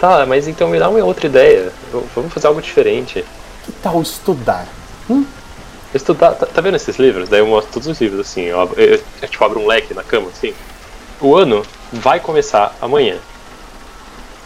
[0.00, 1.72] Tá, mas então me dá uma outra ideia.
[1.92, 3.24] Eu- Vamos fazer algo diferente.
[3.64, 4.66] Que tal estudar?
[5.94, 7.28] Estudar, tá, tá vendo esses livros?
[7.28, 9.94] Daí eu mostro todos os livros assim, eu, abro- eu, eu, tipo abro um leque
[9.94, 10.52] na cama assim.
[11.20, 11.62] O ano
[11.92, 13.16] vai começar amanhã.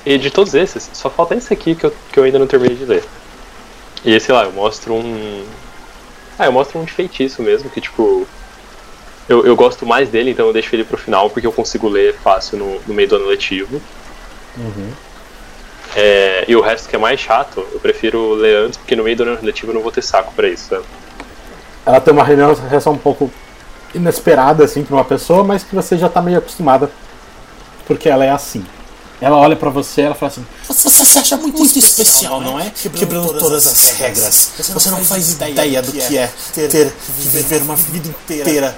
[0.05, 2.77] E de todos esses, só falta esse aqui que eu, que eu ainda não terminei
[2.77, 3.05] de ler.
[4.05, 5.45] E esse lá, eu mostro um.
[6.39, 8.27] Ah, eu mostro um de feitiço mesmo, que tipo.
[9.29, 12.15] Eu, eu gosto mais dele, então eu deixo ele pro final, porque eu consigo ler
[12.15, 13.81] fácil no, no meio do ano letivo.
[15.95, 19.17] É, e o resto que é mais chato, eu prefiro ler antes, porque no meio
[19.17, 20.85] do ano letivo eu não vou ter saco pra isso, sabe?
[21.85, 23.31] Ela tem uma reação um pouco
[23.95, 26.91] inesperada, assim, pra uma pessoa, mas que você já tá meio acostumada.
[27.87, 28.65] Porque ela é assim.
[29.21, 32.71] Ela olha pra você ela fala assim: Você se acha muito, especial, não é?
[32.71, 34.51] Quebrando, todas as regras.
[34.59, 38.77] Você não faz ideia do que é ter, que viver uma vida inteira,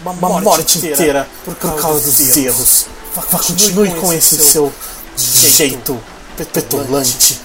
[0.00, 2.86] uma morte inteira, por causa dos erros.
[3.30, 4.72] Continue com esse seu
[5.16, 5.98] jeito
[6.36, 7.40] petulante.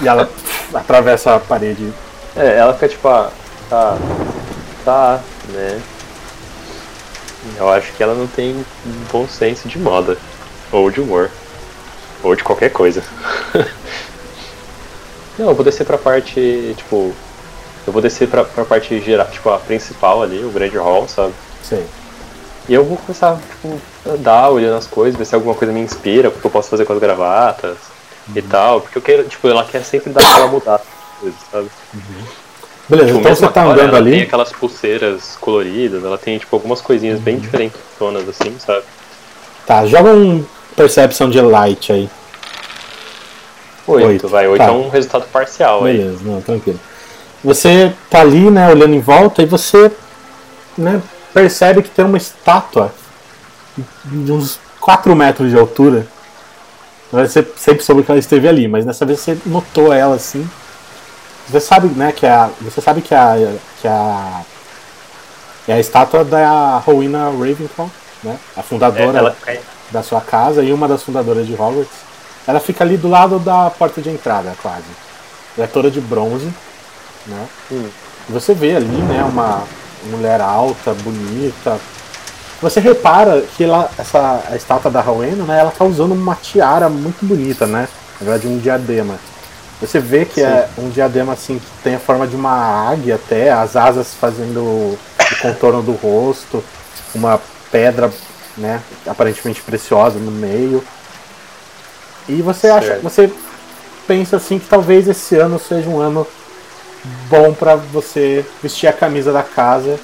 [0.00, 0.30] E ela
[0.72, 1.92] atravessa a parede.
[2.36, 3.32] É, ela fica tipo, ah,
[3.68, 3.98] tá,
[4.84, 5.80] tá, né?
[7.56, 10.16] Eu acho que ela não tem um bom senso de moda,
[10.70, 11.30] ou de humor,
[12.22, 13.02] ou de qualquer coisa.
[15.38, 17.12] não, eu vou descer pra parte, tipo,
[17.86, 21.32] eu vou descer pra, pra parte geral, tipo, a principal ali, o grande hall, sabe?
[21.62, 21.84] Sei.
[22.68, 26.30] E eu vou começar, tipo, andar olhando as coisas, ver se alguma coisa me inspira,
[26.30, 27.78] porque eu posso fazer com as gravatas
[28.36, 30.82] e tal, porque eu quero, tipo, ela quer sempre dar aquela mudada,
[31.18, 31.70] coisas, sabe?
[32.88, 34.22] Beleza, Tipo, então você tá andando ela Tem ali.
[34.22, 38.82] aquelas pulseiras coloridas, ela tem tipo algumas coisinhas bem diferentonas assim, sabe?
[39.66, 42.08] Tá, joga um Perception de Light aí.
[43.86, 44.46] Oito, Oito, vai.
[44.48, 44.68] Oito tá.
[44.68, 45.98] é um resultado parcial aí.
[45.98, 46.80] Beleza, não, tranquilo.
[47.44, 49.92] Você tá ali, né, olhando em volta e você,
[50.76, 51.00] né,
[51.32, 52.92] percebe que tem uma estátua
[54.04, 56.06] de uns 4 metros de altura.
[57.12, 60.48] Você sempre soube que ela esteve ali, mas dessa vez você notou ela assim.
[61.48, 62.50] Você sabe, né, que a.
[62.60, 63.34] Você sabe que a.
[63.80, 64.42] que a.
[65.66, 67.90] É a estátua da Rowena Ravenclaw,
[68.22, 68.38] né?
[68.56, 69.36] A fundadora É, ela
[69.90, 72.08] da sua casa e uma das fundadoras de Hogwarts.
[72.46, 74.84] Ela fica ali do lado da porta de entrada, quase.
[75.56, 76.52] Ela é toda de bronze,
[77.26, 77.46] né?
[77.70, 77.88] Hum.
[78.30, 79.62] Você vê ali, né, uma
[80.04, 81.78] mulher alta, bonita.
[82.60, 86.88] Você repara que ela, essa a estátua da Rowena, né, ela tá usando uma tiara
[86.88, 87.88] muito bonita, né?
[88.20, 89.18] Na verdade, um diadema.
[89.80, 93.50] Você vê que é um diadema assim que tem a forma de uma águia até,
[93.50, 94.98] as asas fazendo o
[95.40, 96.64] contorno do rosto,
[97.14, 98.10] uma pedra,
[98.56, 100.82] né, aparentemente preciosa no meio.
[102.28, 103.02] E você acha, Certo.
[103.02, 103.32] você
[104.06, 106.26] pensa assim que talvez esse ano seja um ano
[107.30, 109.98] bom pra você vestir a camisa da casa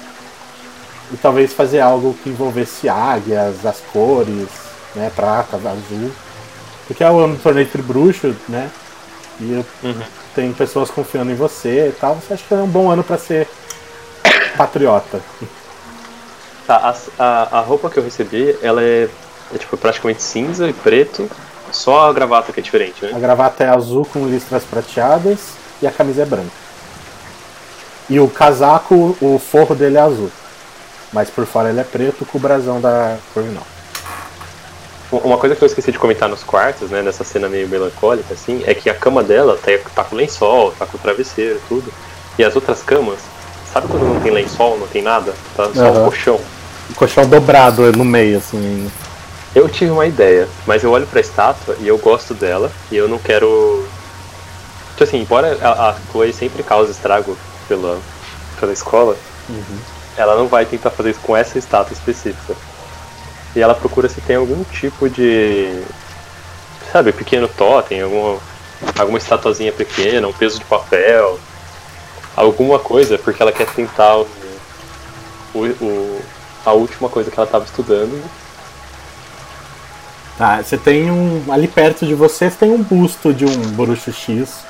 [1.11, 4.47] e talvez fazer algo que envolvesse águias, as cores,
[4.95, 6.11] né, prata, azul.
[6.87, 8.69] Porque é o ano do torneio bruxos, né?
[9.39, 10.01] E Uhum.
[10.33, 12.15] tem pessoas confiando em você e tal.
[12.15, 13.47] Você acha que é um bom ano pra ser
[14.57, 15.19] patriota.
[16.65, 19.07] Tá, a, a, a roupa que eu recebi, ela é,
[19.53, 21.29] é, tipo praticamente cinza e preto,
[21.71, 23.19] só a gravata que é diferente, A né?
[23.19, 25.39] gravata é azul com listras prateadas
[25.81, 26.49] e a camisa é branca.
[28.09, 30.31] E o casaco, o forro dele é azul.
[31.11, 33.65] Mas por fora ele é preto com o brasão da Corvinal.
[35.23, 38.63] Uma coisa que eu esqueci de comentar nos quartos, né, nessa cena meio melancólica, assim,
[38.65, 41.91] é que a cama dela tá, tá com lençol, tá com travesseiro, tudo.
[42.37, 43.19] E as outras camas,
[43.71, 45.33] sabe quando não tem lençol, não tem nada?
[45.55, 46.01] Tá só Aham.
[46.01, 46.39] um colchão.
[46.89, 48.91] O colchão dobrado no meio, assim.
[49.55, 53.07] Eu tive uma ideia, mas eu olho pra estátua e eu gosto dela, e eu
[53.07, 53.87] não quero.
[54.91, 57.37] Tipo assim, embora a, a Chloe sempre cause estrago
[57.67, 57.99] pela,
[58.59, 59.15] pela escola,
[60.17, 62.55] ela não vai tentar fazer isso com essa estátua específica.
[63.55, 65.81] E ela procura se tem algum tipo de.
[66.91, 68.39] Sabe, pequeno totem, alguma,
[68.97, 71.39] alguma estatuazinha pequena, um peso de papel,
[72.35, 74.27] alguma coisa, porque ela quer tentar o,
[75.53, 76.21] o, o-
[76.65, 78.21] a última coisa que ela estava estudando
[80.37, 81.45] Tá, você tem um.
[81.49, 84.65] Ali perto de você, você tem um busto de um bruxo X.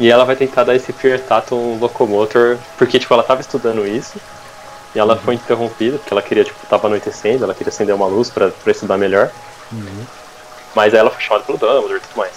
[0.00, 4.14] E ela vai tentar dar esse Fear Tatum Locomotor, porque, tipo, ela tava estudando isso,
[4.94, 8.30] e ela foi interrompida, porque ela queria, tipo, tava anoitecendo, ela queria acender uma luz
[8.30, 9.30] pra, estudar melhor.
[10.74, 12.32] Mas aí ela foi chamada pelo Dumbledore e tudo mais.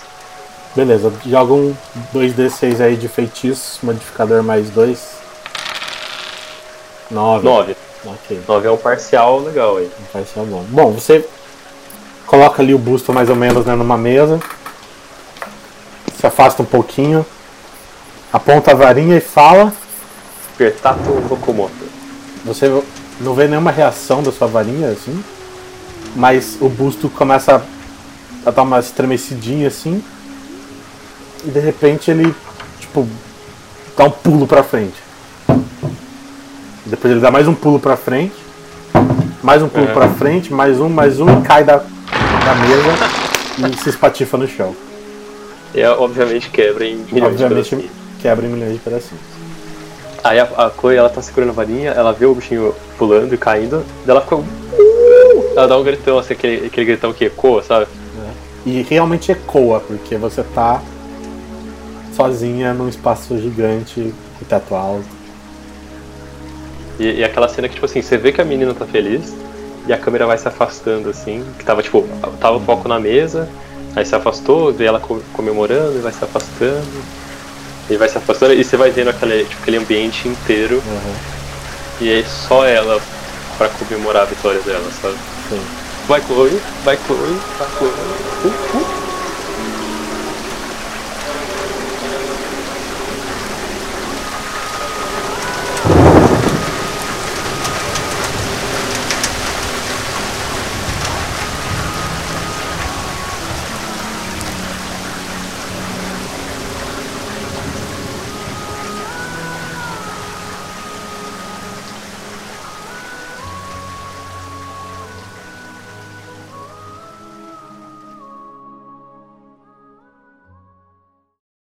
[0.76, 1.76] Beleza, joga um
[2.14, 5.18] 2d6 aí de feitiço, modificador mais 2.
[7.12, 7.43] 9.
[7.43, 7.76] 9.
[8.05, 9.91] Ok, 9 é um parcial legal aí.
[10.14, 10.64] vai ser bom.
[10.70, 11.28] Bom, você
[12.26, 14.39] coloca ali o busto mais ou menos né, numa mesa.
[16.20, 17.26] Se afasta um pouquinho.
[18.32, 19.74] Aponta a varinha e fala.
[20.58, 21.87] Fear Tatum Locomotor.
[22.48, 22.82] Você
[23.22, 25.22] não vê nenhuma reação da sua varinha, assim.
[26.16, 27.62] Mas o busto começa
[28.45, 30.02] a dar uma estremecidinha assim.
[31.45, 32.34] E de repente ele,
[32.80, 33.08] tipo,
[33.95, 34.95] dá um pulo pra frente.
[36.86, 38.34] Depois ele dá mais um pulo pra frente.
[39.43, 39.93] Mais um pulo Uhum.
[39.93, 44.48] pra frente, mais um, mais um e cai da, da mesa e se espatifa no
[44.48, 44.76] chão.
[45.76, 47.86] E é, obviamente quebra em milhões Obviamente de pedacinhos.
[48.22, 49.22] quebra em milhões de pedacinhos.
[50.24, 53.38] Aí a, a Chloe, ela tá segurando a varinha, ela vê o bichinho pulando e
[53.38, 54.36] caindo, daí ela fica...
[54.36, 54.47] "Uh!"
[55.55, 57.88] Ela dá um gritão, assim, aquele, aquele gritão que ecoa, sabe?
[58.65, 60.82] E realmente ecoa, porque você tá
[62.15, 65.05] sozinha num espaço gigante e teto alto.
[66.99, 69.34] E, e aquela cena que, tipo assim, você vê que a menina tá feliz
[69.88, 71.43] e a câmera vai se afastando, assim.
[71.57, 72.05] Que tava, tipo,
[72.39, 73.47] tava o foco na mesa,
[73.95, 76.86] aí se afastou, vê ela co- comemorando e vai se afastando.
[77.90, 80.84] E vai se afastando, e você vai vendo aquele, tipo, aquele ambiente inteiro.
[82.00, 83.02] E é só ela
[83.58, 85.16] pra comemorar a vitória dela, sabe?
[85.50, 85.62] Sim.
[86.08, 87.92] Vai Chloe, vai Chloe, vai Chloe.
[88.44, 88.87] Uh, uh.